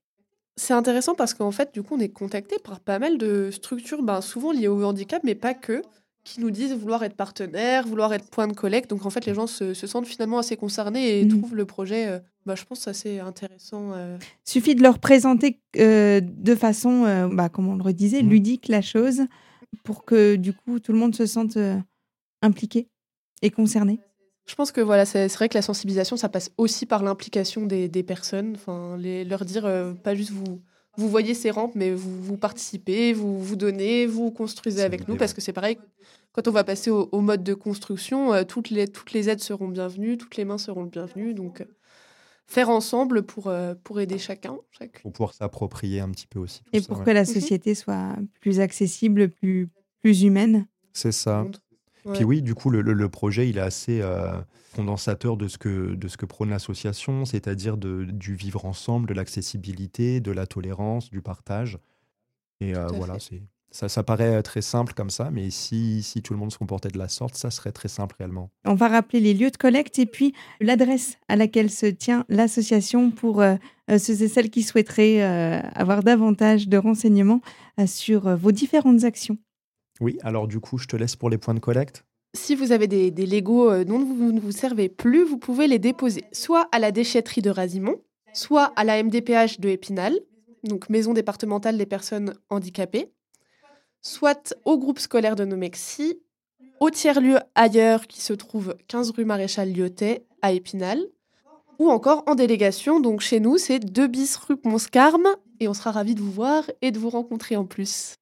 C'est 0.56 0.76
intéressant 0.76 1.16
parce 1.16 1.34
qu'en 1.34 1.50
fait, 1.50 1.74
du 1.74 1.82
coup, 1.82 1.96
on 1.96 2.00
est 2.00 2.10
contacté 2.10 2.58
par 2.64 2.80
pas 2.80 3.00
mal 3.00 3.18
de 3.18 3.50
structures, 3.50 4.04
ben, 4.04 4.22
souvent 4.22 4.52
liées 4.52 4.68
au 4.68 4.84
handicap, 4.84 5.24
mais 5.24 5.34
pas 5.34 5.56
que, 5.56 5.82
qui 6.24 6.40
nous 6.40 6.52
disent 6.52 6.74
vouloir 6.74 7.04
être 7.04 7.16
partenaires, 7.16 7.86
vouloir 7.86 8.14
être 8.14 8.30
point 8.30 8.48
de 8.48 8.54
collecte. 8.54 8.90
Donc 8.90 9.06
en 9.06 9.10
fait, 9.10 9.26
les 9.26 9.34
gens 9.34 9.48
se, 9.48 9.74
sentent 9.74 10.08
finalement 10.08 10.38
assez 10.38 10.56
concernés 10.56 11.20
et 11.20 11.26
mmh. 11.26 11.30
trouvent 11.30 11.56
le 11.56 11.66
projet, 11.66 12.08
euh, 12.08 12.20
bah, 12.46 12.56
je 12.56 12.64
pense, 12.64 12.88
assez 12.88 13.20
intéressant. 13.20 13.92
Euh. 13.94 14.18
Suffit 14.46 14.76
de 14.76 14.84
leur 14.84 15.00
présenter 15.00 15.60
de 15.76 16.56
façon, 16.56 17.30
bah, 17.32 17.50
comme 17.50 17.68
on 17.68 17.76
le 17.76 17.84
redisait, 17.84 18.24
mmh. 18.24 18.30
ludique 18.30 18.68
la 18.70 18.82
chose 18.82 19.24
pour 19.84 20.06
que 20.06 20.36
du 20.36 20.54
coup 20.54 20.80
tout 20.80 20.92
le 20.92 21.00
monde 21.00 21.16
se 21.16 21.26
sente 21.26 21.58
euh, 21.58 21.78
impliqué 22.42 22.88
et 23.42 23.50
concerné 23.50 24.00
Je 24.46 24.56
pense 24.56 24.72
que 24.72 24.82
voilà, 24.82 25.06
c'est 25.06 25.28
vrai 25.34 25.50
que 25.50 25.58
la 25.58 25.62
sensibilisation, 25.62 26.18
ça 26.18 26.30
passe 26.30 26.52
aussi 26.58 26.86
par 26.86 27.04
l'implication 27.04 27.66
des, 27.66 28.04
personnes. 28.04 28.54
Enfin, 28.56 28.98
les, 28.98 29.26
leur 29.26 29.46
dire 29.46 29.66
euh, 29.66 29.94
pas 29.94 30.16
juste 30.16 30.32
vous, 30.32 30.62
vous 30.98 31.10
voyez 31.10 31.34
ces 31.34 31.52
rampes, 31.52 31.76
mais 31.76 31.92
vous, 31.92 32.22
vous 32.22 32.38
participez, 32.38 33.14
vous 33.14 33.42
vous 33.42 33.56
donnez, 33.56 34.06
vous 34.06 34.32
construisez 34.32 34.82
avec 34.82 35.08
nous, 35.08 35.16
parce 35.16 35.34
que 35.34 35.42
c'est 35.42 35.54
pareil. 35.54 35.78
Quand 36.34 36.48
on 36.48 36.52
va 36.52 36.64
passer 36.64 36.90
au, 36.90 37.22
mode 37.22 37.44
de 37.44 37.54
construction, 37.54 38.34
euh, 38.34 38.44
toutes, 38.44 38.70
les, 38.70 38.88
toutes 38.88 39.12
les 39.14 39.30
aides 39.30 39.42
seront 39.42 39.68
bienvenues, 39.68 40.18
toutes 40.18 40.36
les 40.36 40.46
mains 40.46 40.58
seront 40.58 40.86
bienvenues. 40.86 41.34
Donc, 41.34 41.64
faire 42.48 42.70
ensemble 42.70 43.24
pour, 43.24 43.54
pour 43.84 44.00
aider 44.00 44.18
chacun. 44.18 44.58
Pour 45.02 45.12
pouvoir 45.12 45.34
s'approprier 45.34 46.00
un 46.00 46.10
petit 46.10 46.28
peu 46.28 46.40
aussi. 46.40 46.62
Et 46.74 46.82
pour 46.82 47.04
que 47.04 47.12
la 47.12 47.22
mhm. 47.22 47.28
société 47.28 47.76
soit 47.76 48.16
plus 48.42 48.60
accessible, 48.60 49.30
plus, 49.30 49.70
plus 50.02 50.24
humaine. 50.24 50.68
C'est 50.94 51.12
ça. 51.12 51.46
Puis 52.12 52.24
oui, 52.24 52.42
du 52.42 52.54
coup, 52.56 52.70
le, 52.70 52.82
le, 52.82 53.10
projet, 53.10 53.50
il 53.50 53.58
est 53.58 53.62
assez 53.62 54.02
euh, 54.02 54.34
condensateur 54.76 55.38
de 55.38 55.48
ce 55.48 55.58
que, 55.58 55.96
de 55.96 56.08
ce 56.08 56.18
que 56.18 56.26
prône 56.26 56.50
l'association, 56.50 57.26
c'est-à-dire 57.26 57.78
du 57.78 58.36
vivre 58.36 58.66
ensemble, 58.66 59.08
de 59.08 59.14
l'accessibilité, 59.14 60.20
de 60.20 60.32
la 60.32 60.46
tolérance, 60.46 61.10
du 61.10 61.22
partage. 61.22 61.80
Et 62.60 62.76
euh, 62.76 62.88
voilà, 62.88 63.18
c'est 63.20 63.42
ça, 63.72 64.04
paraît 64.04 64.36
euh, 64.36 64.42
très 64.44 64.62
simple 64.62 64.94
comme 64.94 65.10
ça, 65.10 65.32
mais 65.32 65.50
si, 65.50 66.04
si 66.04 66.22
tout 66.22 66.34
le 66.34 66.40
monde 66.40 66.52
se 66.52 66.60
comportait 66.60 66.90
de 66.90 66.98
la 67.00 67.08
sorte, 67.08 67.36
ça 67.36 67.50
serait 67.50 67.72
très 67.72 67.88
simple 67.88 68.16
réellement. 68.20 68.52
On 68.66 68.76
va 68.76 68.88
rappeler 68.88 69.20
les 69.20 69.34
lieux 69.34 69.50
de 69.50 69.58
collecte 69.58 69.98
et 69.98 70.06
puis 70.06 70.34
l'adresse 70.62 71.18
à 71.28 71.36
laquelle 71.36 71.72
se 71.72 71.88
tient 71.88 72.24
l'association 72.30 73.10
pour 73.10 73.42
euh, 73.42 73.56
ceux 73.88 74.22
et 74.22 74.28
celles 74.28 74.52
qui 74.52 74.62
souhaiteraient 74.62 75.22
avoir 75.74 76.04
davantage 76.04 76.68
de 76.68 76.78
renseignements 76.78 77.42
sur 77.88 78.38
vos 78.38 78.52
différentes 78.52 79.04
actions. 79.04 79.38
Oui, 80.04 80.18
alors 80.22 80.50
du 80.50 80.60
coup, 80.60 80.78
je 80.78 80.86
te 80.86 80.98
laisse 80.98 81.16
pour 81.16 81.30
les 81.30 81.38
points 81.38 81.54
de 81.54 81.62
collecte. 81.62 82.04
Si 82.36 82.56
vous 82.56 82.74
avez 82.74 82.88
des, 82.88 83.10
des 83.10 83.26
Legos 83.26 83.86
dont 83.86 84.04
vous 84.04 84.34
ne 84.34 84.40
vous 84.42 84.52
servez 84.52 84.90
plus, 84.90 85.24
vous 85.24 85.38
pouvez 85.38 85.66
les 85.66 85.80
déposer 85.80 86.26
soit 86.34 86.68
à 86.74 86.80
la 86.80 86.92
déchetterie 86.92 87.42
de 87.42 87.50
Rasimont, 87.50 88.02
soit 88.34 88.74
à 88.76 88.84
la 88.84 89.02
MDPH 89.02 89.62
de 89.62 89.70
Épinal, 89.70 90.20
donc 90.66 90.90
Maison 90.90 91.14
départementale 91.14 91.78
des 91.78 91.86
personnes 91.86 92.34
handicapées, 92.50 93.14
soit 94.02 94.54
au 94.66 94.78
groupe 94.78 95.00
scolaire 95.00 95.38
de 95.38 95.46
Nomexi, 95.46 96.20
au 96.82 96.90
tiers-lieu 96.90 97.38
ailleurs 97.56 98.06
qui 98.06 98.22
se 98.22 98.34
trouve 98.34 98.76
15 98.90 99.12
rue 99.12 99.24
Maréchal 99.24 99.72
Lyotet 99.72 100.26
à 100.42 100.52
Épinal, 100.52 101.00
ou 101.80 101.90
encore 101.90 102.24
en 102.28 102.36
délégation. 102.36 103.00
Donc 103.00 103.22
chez 103.22 103.40
nous, 103.40 103.58
c'est 103.58 103.80
2 103.80 104.08
bis 104.08 104.36
rue 104.36 104.58
Monscarme 104.66 105.28
et 105.62 105.70
on 105.70 105.74
sera 105.74 105.92
ravis 105.92 106.16
de 106.16 106.22
vous 106.22 106.32
voir 106.32 106.70
et 106.82 106.92
de 106.92 107.00
vous 107.00 107.10
rencontrer 107.10 107.56
en 107.56 107.64
plus. 107.64 108.16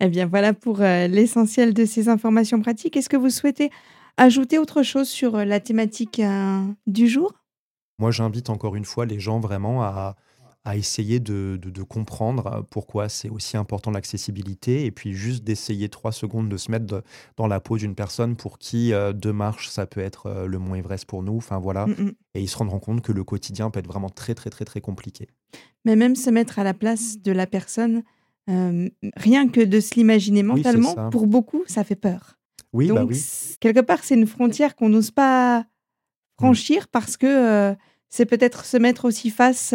Eh 0.00 0.08
bien 0.08 0.26
voilà 0.26 0.52
pour 0.52 0.80
euh, 0.80 1.06
l'essentiel 1.06 1.74
de 1.74 1.84
ces 1.84 2.08
informations 2.08 2.60
pratiques. 2.60 2.96
Est-ce 2.96 3.08
que 3.08 3.16
vous 3.16 3.30
souhaitez 3.30 3.70
ajouter 4.16 4.58
autre 4.58 4.82
chose 4.82 5.08
sur 5.08 5.36
euh, 5.36 5.44
la 5.44 5.60
thématique 5.60 6.20
euh, 6.20 6.62
du 6.86 7.08
jour? 7.08 7.32
Moi, 7.98 8.10
j'invite 8.10 8.50
encore 8.50 8.76
une 8.76 8.84
fois 8.84 9.06
les 9.06 9.20
gens 9.20 9.38
vraiment 9.38 9.82
à, 9.82 10.16
à 10.64 10.76
essayer 10.76 11.20
de, 11.20 11.58
de, 11.62 11.82
comprendre 11.82 12.66
pourquoi 12.70 13.10
c'est 13.10 13.28
aussi 13.28 13.56
important 13.56 13.90
l'accessibilité 13.90 14.86
et 14.86 14.90
puis 14.90 15.12
juste 15.12 15.44
d'essayer 15.44 15.90
trois 15.90 16.10
secondes 16.10 16.48
de 16.48 16.56
se 16.56 16.70
mettre 16.70 17.02
dans 17.36 17.46
la 17.46 17.60
peau 17.60 17.76
d'une 17.76 17.94
personne 17.94 18.34
pour 18.34 18.58
qui 18.58 18.94
euh, 18.94 19.12
deux 19.12 19.32
marches, 19.32 19.68
ça 19.68 19.86
peut 19.86 20.00
être 20.00 20.26
euh, 20.26 20.46
le 20.46 20.58
moins 20.58 20.78
Everest 20.78 21.04
pour 21.04 21.22
nous. 21.22 21.36
Enfin 21.36 21.58
voilà. 21.58 21.86
Mm, 21.86 21.90
mm. 21.98 22.12
Et 22.34 22.40
ils 22.40 22.48
se 22.48 22.56
rendront 22.56 22.80
compte 22.80 23.02
que 23.02 23.12
le 23.12 23.24
quotidien 23.24 23.70
peut 23.70 23.78
être 23.78 23.86
vraiment 23.86 24.08
très, 24.08 24.34
très, 24.34 24.48
très, 24.48 24.64
très 24.64 24.80
compliqué. 24.80 25.28
Mais 25.84 25.96
même 25.96 26.16
se 26.16 26.30
mettre 26.30 26.58
à 26.58 26.64
la 26.64 26.72
place 26.72 27.18
de 27.18 27.30
la 27.30 27.46
personne, 27.46 28.02
euh, 28.50 28.88
rien 29.16 29.48
que 29.48 29.60
de 29.60 29.80
se 29.80 29.94
l'imaginer 29.94 30.42
mentalement, 30.42 31.10
pour 31.10 31.26
beaucoup, 31.26 31.62
ça 31.66 31.84
fait 31.84 31.96
peur. 31.96 32.38
Oui, 32.72 32.88
bah 32.88 33.00
Donc, 33.00 33.10
oui. 33.10 33.22
quelque 33.60 33.80
part, 33.80 34.02
c'est 34.02 34.14
une 34.14 34.26
frontière 34.26 34.74
qu'on 34.76 34.88
n'ose 34.88 35.10
pas 35.10 35.64
franchir 36.36 36.88
parce 36.88 37.16
que 37.16 37.74
c'est 38.08 38.26
peut-être 38.26 38.64
se 38.64 38.76
mettre 38.76 39.04
aussi 39.04 39.30
face 39.30 39.72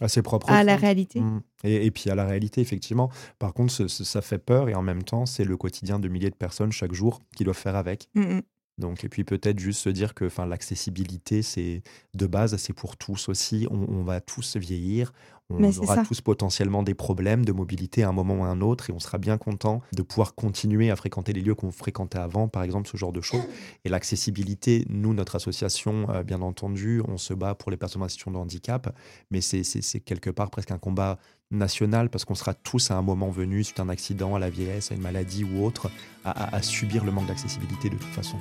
à 0.00 0.08
ses 0.08 0.22
propres. 0.22 0.50
À 0.50 0.64
la 0.64 0.76
réalité. 0.76 1.20
Mmh. 1.20 1.42
Et, 1.64 1.90
puis 1.90 2.10
à 2.10 2.14
la 2.14 2.24
réalité, 2.24 2.60
effectivement. 2.60 3.10
Par 3.38 3.52
contre, 3.52 3.86
ça 3.88 4.22
fait 4.22 4.38
peur 4.38 4.68
et 4.68 4.74
en 4.74 4.82
même 4.82 5.02
temps, 5.02 5.26
c'est 5.26 5.44
le 5.44 5.56
quotidien 5.56 5.98
de 5.98 6.08
milliers 6.08 6.30
de 6.30 6.36
personnes 6.36 6.72
chaque 6.72 6.92
jour 6.92 7.20
qui 7.36 7.44
doivent 7.44 7.56
faire 7.56 7.76
avec. 7.76 8.08
Mmh, 8.14 8.20
mmh. 8.22 8.42
Donc, 8.80 9.04
et 9.04 9.08
puis 9.08 9.24
peut-être 9.24 9.58
juste 9.58 9.82
se 9.82 9.90
dire 9.90 10.14
que 10.14 10.28
l'accessibilité, 10.48 11.42
c'est 11.42 11.82
de 12.14 12.26
base, 12.26 12.56
c'est 12.56 12.72
pour 12.72 12.96
tous 12.96 13.28
aussi. 13.28 13.66
On, 13.70 14.02
va 14.02 14.20
tous 14.20 14.56
vieillir, 14.56 15.12
On 15.50 15.62
aura 15.62 15.98
tous 16.04 16.20
potentiellement 16.20 16.82
des 16.82 16.94
problèmes 16.94 17.44
de 17.44 17.52
mobilité 17.52 18.02
à 18.02 18.08
un 18.08 18.12
moment 18.12 18.40
ou 18.40 18.44
à 18.44 18.48
un 18.48 18.60
autre 18.60 18.90
et 18.90 18.92
on 18.92 18.98
sera 18.98 19.18
bien 19.18 19.38
content 19.38 19.82
de 19.92 20.02
pouvoir 20.02 20.34
continuer 20.34 20.90
à 20.90 20.96
fréquenter 20.96 21.32
les 21.32 21.42
lieux 21.42 21.54
qu'on 21.54 21.70
fréquentait 21.70 22.18
avant, 22.18 22.48
par 22.48 22.62
exemple, 22.62 22.88
ce 22.88 22.96
genre 22.96 23.12
de 23.12 23.20
choses. 23.20 23.44
Et 23.84 23.88
l'accessibilité, 23.88 24.86
nous, 24.88 25.14
notre 25.14 25.36
association, 25.36 26.08
euh, 26.10 26.22
bien 26.22 26.40
entendu, 26.40 27.02
on 27.06 27.18
se 27.18 27.34
bat 27.34 27.54
pour 27.54 27.70
les 27.70 27.76
personnes 27.76 28.02
en 28.02 28.08
situation 28.08 28.32
de 28.32 28.38
handicap, 28.38 28.94
mais 29.30 29.40
c'est 29.40 30.00
quelque 30.00 30.30
part 30.30 30.50
presque 30.50 30.70
un 30.70 30.78
combat 30.78 31.18
national 31.50 32.08
parce 32.10 32.24
qu'on 32.24 32.34
sera 32.34 32.54
tous 32.54 32.90
à 32.90 32.96
un 32.96 33.02
moment 33.02 33.30
venu, 33.30 33.64
suite 33.64 33.80
à 33.80 33.82
un 33.82 33.88
accident, 33.88 34.34
à 34.34 34.38
la 34.38 34.50
vieillesse, 34.50 34.92
à 34.92 34.94
une 34.94 35.00
maladie 35.00 35.44
ou 35.44 35.64
autre, 35.64 35.90
à, 36.24 36.62
subir 36.62 37.04
le 37.04 37.12
manque 37.12 37.26
d'accessibilité 37.26 37.88
de 37.88 37.96
toute 37.96 38.12
façon. 38.12 38.36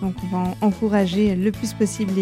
Donc 0.00 0.14
on 0.24 0.26
va 0.28 0.54
encourager 0.60 1.34
le 1.34 1.52
plus 1.52 1.72
possible 1.72 2.12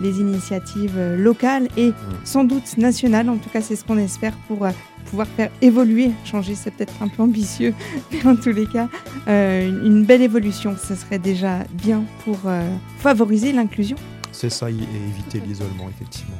les 0.00 0.20
initiatives 0.20 0.94
euh, 0.96 1.16
locales 1.16 1.68
et 1.76 1.90
mm. 1.90 1.94
sans 2.24 2.44
doute 2.44 2.76
nationales. 2.78 3.28
En 3.28 3.36
tout 3.36 3.50
cas, 3.50 3.60
c'est 3.60 3.76
ce 3.76 3.84
qu'on 3.84 3.98
espère 3.98 4.36
pour 4.46 4.64
euh, 4.64 4.70
pouvoir 5.06 5.26
faire 5.26 5.50
évoluer, 5.62 6.10
changer, 6.24 6.54
c'est 6.54 6.70
peut-être 6.70 7.02
un 7.02 7.08
peu 7.08 7.22
ambitieux, 7.22 7.74
mais 8.12 8.24
en 8.26 8.36
tous 8.36 8.52
les 8.52 8.66
cas, 8.66 8.88
euh, 9.26 9.68
une 9.84 10.04
belle 10.04 10.22
évolution, 10.22 10.76
ce 10.76 10.94
serait 10.94 11.18
déjà 11.18 11.64
bien 11.72 12.04
pour 12.24 12.38
favoriser 12.98 13.52
l'inclusion. 13.52 13.96
C'est 14.32 14.50
ça, 14.50 14.70
et 14.70 14.74
éviter 14.74 15.40
l'isolement, 15.40 15.88
effectivement. 15.88 16.36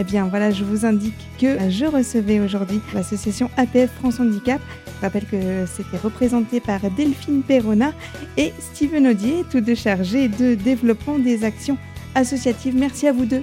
Eh 0.00 0.04
bien 0.04 0.28
voilà, 0.28 0.50
je 0.50 0.64
vous 0.64 0.86
indique 0.86 1.12
que 1.38 1.58
je 1.68 1.84
recevais 1.84 2.40
aujourd'hui 2.40 2.80
l'association 2.94 3.50
APF 3.58 3.90
France 3.98 4.18
Handicap. 4.18 4.58
Je 4.96 5.00
rappelle 5.02 5.26
que 5.26 5.66
c'était 5.66 5.98
représenté 5.98 6.58
par 6.58 6.80
Delphine 6.96 7.42
Perrona 7.42 7.92
et 8.38 8.54
Steven 8.58 9.08
Audier, 9.08 9.44
tous 9.50 9.60
deux 9.60 9.74
chargés 9.74 10.28
de 10.28 10.54
développement 10.54 11.18
des 11.18 11.44
actions 11.44 11.76
associative. 12.14 12.74
Merci 12.74 13.08
à 13.08 13.12
vous 13.12 13.26
deux 13.26 13.42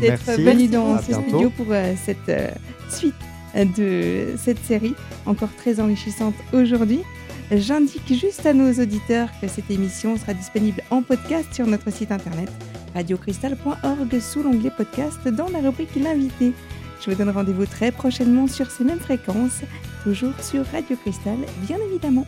d'être 0.00 0.30
venus 0.30 0.70
dans 0.70 0.96
ce 1.02 1.12
studio 1.12 1.50
pour 1.50 1.66
euh, 1.70 1.94
cette 2.04 2.28
euh, 2.28 2.50
suite 2.88 3.14
de 3.76 4.34
cette 4.36 4.64
série, 4.64 4.94
encore 5.24 5.54
très 5.56 5.80
enrichissante 5.80 6.34
aujourd'hui. 6.52 7.00
J'indique 7.50 8.14
juste 8.14 8.46
à 8.46 8.52
nos 8.52 8.72
auditeurs 8.80 9.28
que 9.40 9.48
cette 9.48 9.70
émission 9.72 10.16
sera 10.16 10.34
disponible 10.34 10.82
en 10.90 11.02
podcast 11.02 11.52
sur 11.52 11.66
notre 11.66 11.90
site 11.92 12.12
internet 12.12 12.50
radiocristal.org 12.96 14.20
sous 14.20 14.42
l'onglet 14.42 14.70
podcast 14.70 15.28
dans 15.28 15.50
la 15.50 15.60
rubrique 15.60 15.94
L'invité. 15.96 16.54
Je 17.00 17.10
vous 17.10 17.16
donne 17.16 17.28
rendez-vous 17.28 17.66
très 17.66 17.92
prochainement 17.92 18.46
sur 18.46 18.70
ces 18.70 18.84
mêmes 18.84 18.98
fréquences, 18.98 19.60
toujours 20.02 20.32
sur 20.40 20.64
Radio 20.72 20.96
Cristal, 20.96 21.36
bien 21.66 21.76
évidemment. 21.90 22.26